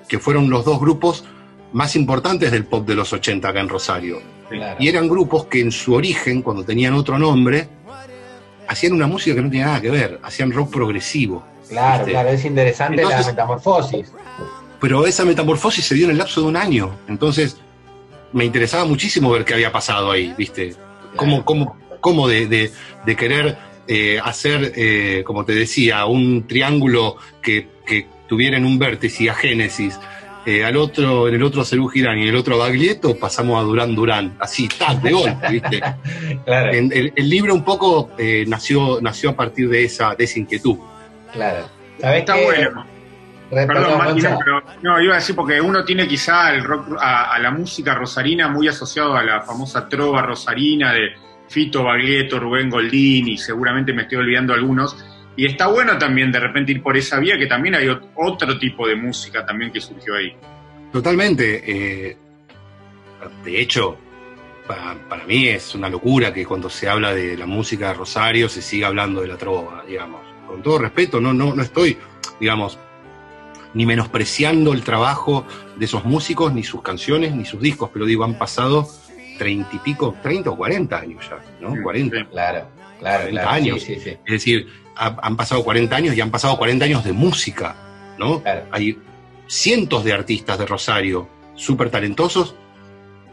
[0.08, 1.26] que fueron los dos grupos
[1.74, 4.22] más importantes del pop de los 80 acá en Rosario.
[4.80, 7.68] Y eran grupos que en su origen, cuando tenían otro nombre,
[8.74, 11.45] hacían una música que no tenía nada que ver, hacían rock progresivo.
[11.69, 14.11] Claro, claro, es interesante la metamorfosis.
[14.80, 16.93] Pero esa metamorfosis se dio en el lapso de un año.
[17.07, 17.57] Entonces,
[18.34, 20.76] me interesaba muchísimo ver qué había pasado ahí, ¿viste?
[21.15, 22.71] Cómo, cómo, cómo de,
[23.05, 23.57] querer
[23.88, 27.71] eh, hacer, eh, como te decía, un triángulo que,
[28.28, 29.99] tuviera en un vértice a Génesis,
[30.45, 33.17] eh, al otro, en el otro a Cerú Girán y en el otro a Baglietto,
[33.17, 35.81] pasamos a Durán Durán, así, tac, de golpe, ¿viste?
[36.45, 36.71] claro.
[36.71, 38.11] el, libro un poco
[38.47, 40.77] nació, nació a partir de esa, de esa inquietud.
[41.31, 41.67] Claro.
[41.99, 42.85] Está bueno.
[43.49, 47.93] Perdón, pero no, iba a decir porque uno tiene quizá el rock, a, la música
[47.93, 51.11] rosarina muy asociado a la famosa trova rosarina de
[51.49, 54.97] Fito Baglietto, Rubén Goldini, seguramente me estoy olvidando algunos.
[55.36, 58.88] Y está bueno también de repente ir por esa vía, que también hay otro tipo
[58.88, 60.36] de música también que surgió ahí.
[60.91, 61.63] Totalmente.
[61.65, 62.17] Eh,
[63.43, 63.97] de hecho,
[64.67, 68.47] para, para, mí es una locura que cuando se habla de la música de Rosario
[68.47, 70.21] se siga hablando de la trova, digamos.
[70.47, 71.97] Con todo respeto, no, no, no estoy,
[72.39, 72.77] digamos,
[73.73, 75.45] ni menospreciando el trabajo
[75.77, 78.88] de esos músicos, ni sus canciones, ni sus discos, pero digo, han pasado
[79.38, 81.81] treinta y pico, treinta o cuarenta años ya, ¿no?
[81.81, 82.23] Cuarenta.
[82.29, 82.67] claro,
[82.99, 83.23] claro.
[83.23, 83.89] 40 años.
[83.89, 87.75] Es decir, han pasado 40 años y han pasado 40 años de música,
[88.17, 88.43] ¿no?
[88.71, 88.97] Hay
[89.47, 92.55] cientos de artistas de Rosario súper talentosos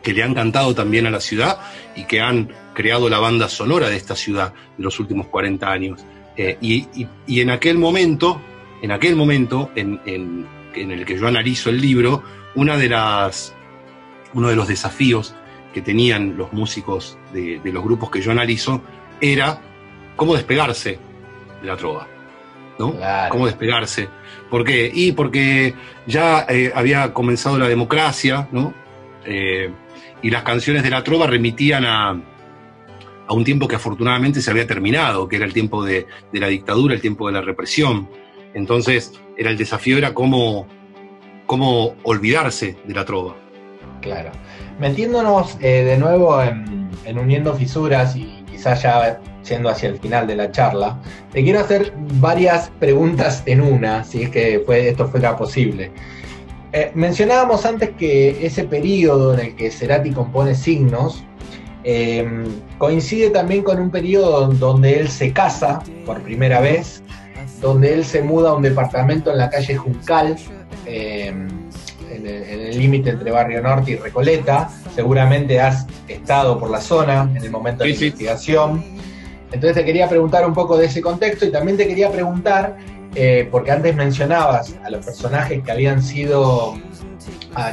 [0.02, 1.58] que le han cantado también a la ciudad
[1.94, 6.04] y que han creado la banda sonora de esta ciudad de los últimos 40 años.
[6.36, 6.86] Eh, y,
[7.26, 8.40] y, en aquel momento
[8.82, 10.00] en aquel momento en,
[10.74, 12.22] el que yo analizo el libro,
[12.54, 13.54] una de las,
[14.32, 15.34] uno de los desafíos
[15.74, 18.82] que tenían los músicos de, los grupos que yo analizo
[19.20, 19.60] era
[20.16, 20.98] cómo despegarse
[21.60, 22.06] de la trova.
[22.78, 22.94] ¿no?
[23.28, 24.08] ¿Cómo despegarse?
[24.48, 24.90] ¿Por qué?
[24.92, 25.74] Y porque
[26.06, 28.72] ya eh, había comenzado la democracia, ¿no?
[29.26, 29.70] Eh,
[30.22, 34.66] y las canciones de la trova remitían a, a un tiempo que afortunadamente se había
[34.66, 38.08] terminado, que era el tiempo de, de la dictadura, el tiempo de la represión.
[38.54, 40.66] Entonces, era el desafío era cómo,
[41.46, 43.36] cómo olvidarse de la trova.
[44.00, 44.30] Claro.
[44.78, 50.36] Metiéndonos eh, de nuevo en, uniendo fisuras y quizás ya siendo hacia el final de
[50.36, 51.00] la charla,
[51.32, 55.90] te quiero hacer varias preguntas en una, si es que esto fuera posible.
[56.72, 61.24] Eh, mencionábamos antes que ese periodo en el que Cerati compone signos
[61.82, 62.44] eh,
[62.78, 67.02] coincide también con un periodo donde él se casa por primera vez
[67.60, 70.36] donde él se muda a un departamento en la calle Juncal,
[70.86, 74.70] eh, en el límite entre Barrio Norte y Recoleta.
[74.94, 78.99] Seguramente has estado por la zona en el momento de la investigación.
[79.52, 82.76] Entonces te quería preguntar un poco de ese contexto y también te quería preguntar,
[83.14, 86.74] eh, porque antes mencionabas a los personajes que habían sido,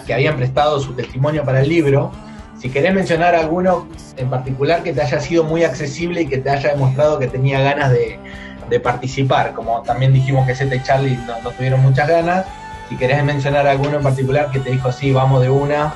[0.06, 2.12] que habían prestado su testimonio para el libro,
[2.60, 6.50] si querés mencionar alguno en particular que te haya sido muy accesible y que te
[6.50, 8.20] haya demostrado que tenía ganas de,
[8.84, 12.46] participar, como también dijimos que Zeta y Charlie no, tuvieron muchas ganas.
[12.90, 15.94] Si querés mencionar alguno en particular que te dijo, sí, vamos de una.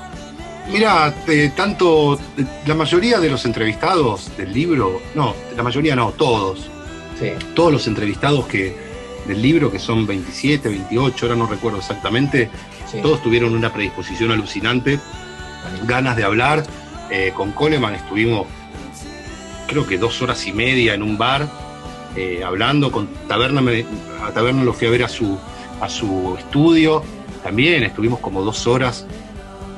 [0.70, 2.20] Mira, eh, tanto
[2.66, 6.70] la mayoría de los entrevistados del libro, no, la mayoría no, todos.
[7.20, 7.32] Sí.
[7.56, 8.76] Todos los entrevistados que
[9.28, 12.50] del libro, que son 27, 28, ahora no recuerdo exactamente,
[13.02, 15.00] todos tuvieron una predisposición alucinante,
[15.86, 16.64] ganas de hablar.
[17.10, 18.48] Eh, con Coleman estuvimos,
[19.68, 21.48] creo que dos horas y media en un bar
[22.16, 23.62] eh, hablando con Taberna,
[24.24, 25.38] a Taberna lo fui a ver a su,
[25.80, 27.04] a su estudio,
[27.42, 29.06] también estuvimos como dos horas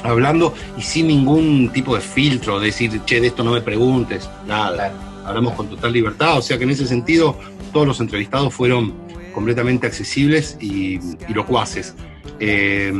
[0.03, 4.29] hablando y sin ningún tipo de filtro, de decir, che, de esto no me preguntes,
[4.47, 4.91] nada.
[5.25, 7.37] Hablamos con total libertad, o sea que en ese sentido
[7.71, 8.93] todos los entrevistados fueron
[9.33, 10.99] completamente accesibles y,
[11.33, 11.95] locuaces.
[12.39, 12.93] Eh,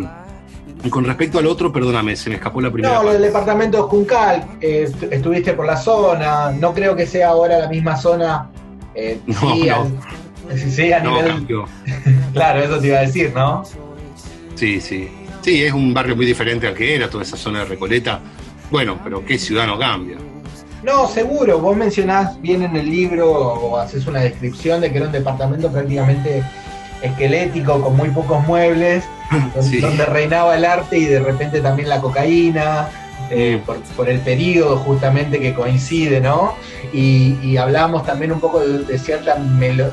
[0.83, 2.95] y con respecto al otro, perdóname, se me escapó la primera.
[2.95, 7.29] No, lo del departamento de Juncal, eh, estuviste por la zona, no creo que sea
[7.29, 8.49] ahora la misma zona
[8.95, 10.57] eh, no, sí, no.
[10.57, 11.47] sí, a nivel.
[12.33, 13.63] claro, eso te iba a decir, ¿no?
[14.55, 15.09] Sí, sí.
[15.43, 18.21] Sí, es un barrio muy diferente al que era, toda esa zona de Recoleta.
[18.71, 20.15] Bueno, pero ¿qué ciudad no cambia?
[20.83, 21.59] No, seguro.
[21.59, 25.69] Vos mencionás bien en el libro o haces una descripción de que era un departamento
[25.69, 26.43] prácticamente
[27.01, 29.03] esquelético, con muy pocos muebles,
[29.81, 32.87] donde reinaba el arte y de repente también la cocaína,
[33.29, 36.55] eh, por, el periodo justamente que coincide, ¿no?
[36.93, 39.37] Y, hablamos también un poco de, cierta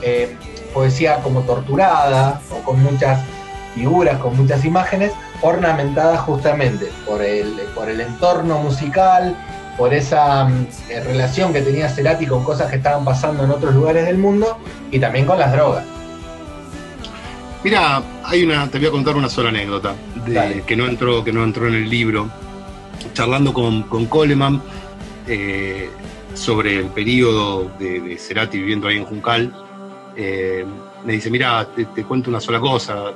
[0.02, 0.36] eh,
[0.72, 3.20] poesía como torturada, o con muchas
[3.74, 5.12] figuras, con muchas imágenes,
[5.42, 9.36] ornamentada justamente por el, por el entorno musical,
[9.76, 13.74] por esa mm, eh, relación que tenía Cerati con cosas que estaban pasando en otros
[13.74, 14.58] lugares del mundo
[14.90, 15.84] y también con las drogas.
[17.62, 19.94] Mira, hay una, te voy a contar una sola anécdota
[20.26, 22.28] de, que no entró, que no entró en el libro.
[23.14, 24.62] Charlando con, con Coleman
[25.26, 25.90] eh,
[26.34, 29.52] sobre el periodo de, Cerati viviendo ahí en Juncal,
[30.16, 30.64] eh,
[31.04, 33.12] me dice, mira, te, cuento una sola cosa.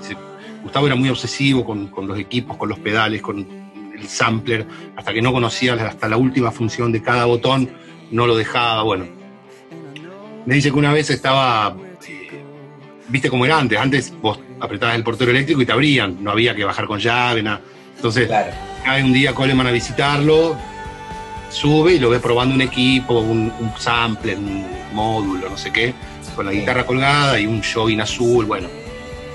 [0.00, 0.16] Dice,
[0.62, 3.46] Gustavo era muy obsesivo con, con, los equipos, con los pedales, con
[3.94, 7.70] el sampler, hasta que no conocía hasta la última función de cada botón,
[8.10, 9.06] no lo dejaba, bueno.
[10.46, 11.76] Me dice que una vez estaba
[13.10, 13.78] viste cómo era antes.
[13.78, 17.42] Antes vos apretabas el portero eléctrico y te abrían, no había que bajar con llave,
[17.42, 17.60] nada.
[17.96, 18.30] Entonces,
[18.84, 20.56] cae un día Coleman a visitarlo,
[21.50, 25.92] sube y lo ve probando un equipo, un, un sampler, un módulo, no sé qué,
[26.34, 28.68] con la guitarra colgada y un jogging azul, bueno.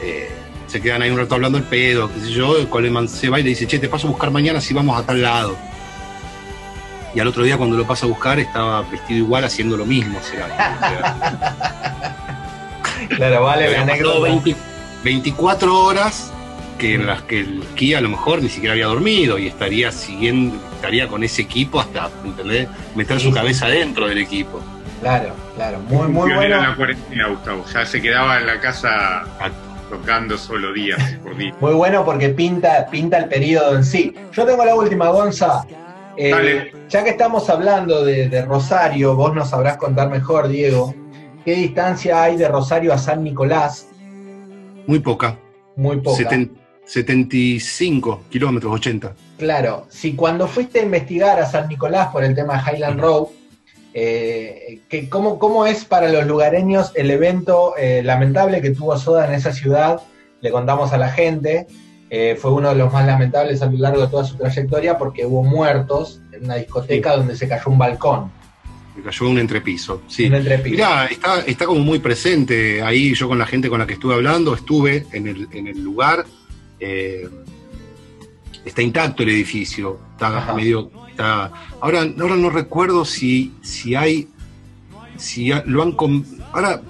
[0.04, 0.30] Eh,
[0.76, 3.44] se quedan ahí un rato hablando el pedo, qué sé yo, Coleman se va y
[3.44, 5.56] le dice, che, te paso a buscar mañana si vamos a tal lado.
[7.14, 10.20] Y al otro día cuando lo pasa a buscar estaba vestido igual haciendo lo mismo.
[13.10, 14.56] Claro, vale, la anécdota.
[15.04, 16.34] 24 horas
[16.80, 19.92] que en las que el Kia a lo mejor ni siquiera había dormido y estaría
[19.92, 22.68] siguiendo, estaría con ese equipo hasta, ¿entendés?
[22.96, 24.62] Meter su cabeza dentro del equipo.
[25.02, 26.56] Claro, claro, muy, muy bueno.
[26.56, 29.24] en la cuarentena, Gustavo, ya se quedaba en la casa
[29.90, 31.56] tocando solo días por día.
[31.60, 34.14] Muy bueno porque pinta, pinta el periodo en sí.
[34.32, 35.66] Yo tengo la última, Gonza.
[36.18, 40.94] Eh, ya que estamos hablando de, de Rosario, vos nos sabrás contar mejor, Diego.
[41.44, 43.88] ¿Qué distancia hay de Rosario a San Nicolás?
[44.88, 45.38] Muy poca.
[45.76, 46.30] Muy poca.
[46.86, 49.14] 75 kilómetros, 80.
[49.38, 53.28] Claro, si cuando fuiste a investigar a San Nicolás por el tema de Highland Road,
[53.98, 59.54] eh, cómo, es para los lugareños el evento eh, lamentable que tuvo Soda en esa
[59.54, 60.02] ciudad?
[60.42, 61.66] Le contamos a la gente,
[62.10, 65.26] eh, fue uno de los más lamentables a lo largo de toda su trayectoria porque
[65.26, 68.32] hubo muertos en una discoteca donde se cayó un balcón.
[68.98, 70.30] Me cayó un entrepiso, sí.
[70.30, 74.14] Mirá, está, está como muy presente ahí, yo con la gente con la que estuve
[74.14, 76.26] hablando, estuve en el, en el lugar,
[76.82, 77.30] eh,
[78.66, 84.28] está intacto el edificio, está medio, ahora, ahora no recuerdo si, si hay,
[85.18, 85.96] si lo han,
[86.52, 86.82] ahora,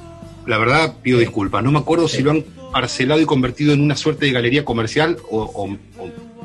[0.46, 3.96] la verdad pido disculpas, no me acuerdo si lo han parcelado y convertido en una
[3.96, 5.78] suerte de galería comercial o,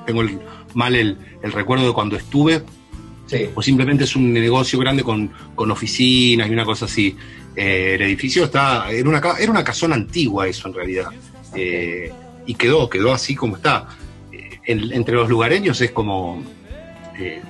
[0.06, 0.22] tengo
[0.74, 2.62] mal el, el recuerdo de cuando estuve,
[3.54, 7.16] o simplemente es un negocio grande con, oficinas y una cosa así.
[7.54, 11.06] Eh, el edificio está, era una, era una casona antigua eso en realidad.
[11.54, 12.12] Eh,
[12.46, 13.88] y quedó, quedó así como está.
[14.32, 16.42] Eh, entre los lugareños es como,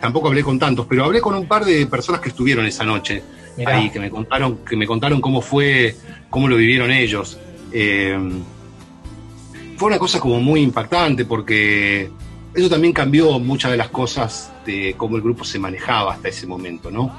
[0.01, 3.23] tampoco hablé con tantos, pero hablé con un par de personas que estuvieron esa noche
[3.67, 5.97] ahí, que me contaron, que me contaron cómo fue,
[6.29, 7.39] cómo lo vivieron ellos.
[7.71, 8.19] fue
[9.89, 12.11] una cosa como muy impactante porque
[12.55, 16.47] eso también cambió muchas de las cosas de cómo el grupo se manejaba hasta ese
[16.47, 17.15] momento, ¿no?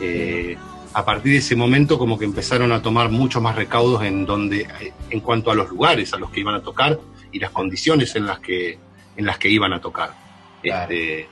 [0.00, 0.56] Eh,
[0.92, 4.62] a partir de ese momento como que empezaron a tomar muchos más recaudos en donde,
[4.80, 6.98] eh, en cuanto a los lugares a los que iban a tocar
[7.32, 8.78] y las condiciones en las que,
[9.16, 10.14] en las que iban a tocar.
[10.62, 11.28] Este,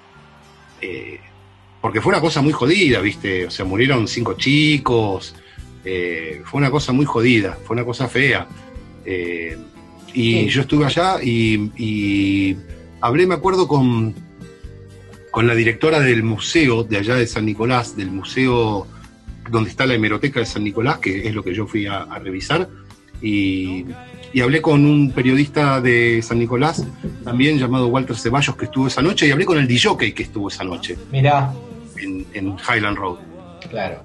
[0.84, 1.20] eh,
[1.80, 3.46] porque fue una cosa muy jodida, ¿viste?
[3.46, 5.34] O sea, murieron cinco chicos,
[5.82, 8.48] fue una cosa muy jodida, fue una cosa fea.
[10.14, 12.56] y yo estuve allá y
[13.00, 14.14] hablé, me acuerdo, con,
[15.34, 18.86] con la directora del museo de allá de San Nicolás, del museo
[19.50, 22.68] donde está la hemeroteca de San Nicolás, que es lo que yo fui a, revisar,
[23.20, 23.84] y,
[24.40, 26.84] hablé con un periodista de San Nicolás,
[27.24, 30.48] también llamado Walter Ceballos, que estuvo esa noche, y hablé con el DJ que estuvo
[30.48, 30.96] esa noche.
[31.10, 31.52] Mirá.
[31.96, 33.18] En, Highland Road.
[33.70, 34.02] Claro.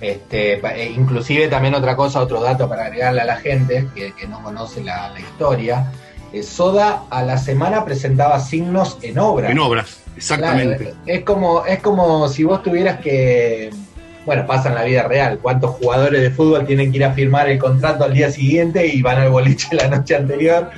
[0.00, 4.42] Este, e inclusive también otra cosa, otro dato para agregarle a la gente que, no
[4.42, 5.90] conoce la historia,
[6.32, 9.50] eh, Soda a la semana presentaba signos en obras.
[9.50, 10.94] En obras, exactamente.
[11.06, 13.70] es, como, es como si vos tuvieras que,
[14.26, 17.48] bueno, pasa en la vida real, cuántos jugadores de fútbol tienen que ir a firmar
[17.48, 20.70] el contrato al día siguiente y van al boliche la noche anterior.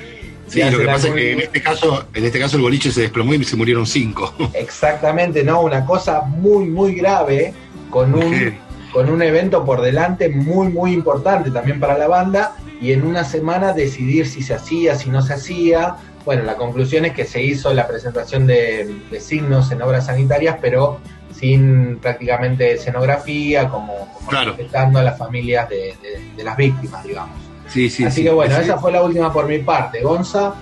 [0.47, 3.01] Sí, lo que pasa es que en este caso, en este caso el boliche se
[3.03, 4.35] desplomó y se murieron cinco.
[4.55, 7.55] Exactamente, no, una cosa muy, muy grave
[7.89, 8.55] con un,
[8.93, 13.23] con un evento por delante muy, muy importante también para la banda y en una
[13.23, 15.97] semana decidir si se hacía, si no se hacía.
[16.25, 20.99] Bueno, la conclusión es que se hizo la presentación de, signos en obras sanitarias, pero
[21.35, 25.95] sin prácticamente escenografía, como, respetando a las familias de,
[26.43, 27.39] las víctimas, digamos.
[27.69, 30.03] Sí, sí, Así que bueno, esa fue la última por mi parte.
[30.03, 30.55] Gonza.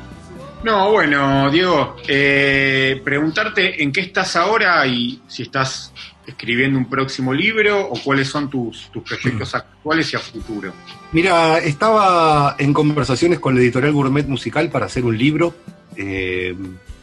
[0.62, 5.92] No, bueno, Diego, eh, preguntarte en qué estás ahora y si estás
[6.26, 10.72] escribiendo un próximo libro o cuáles son tus, tus proyectos actuales y a futuro?
[11.12, 15.54] Mira, estaba en conversaciones con la editorial Gourmet Musical para hacer un libro,
[15.96, 16.54] eh,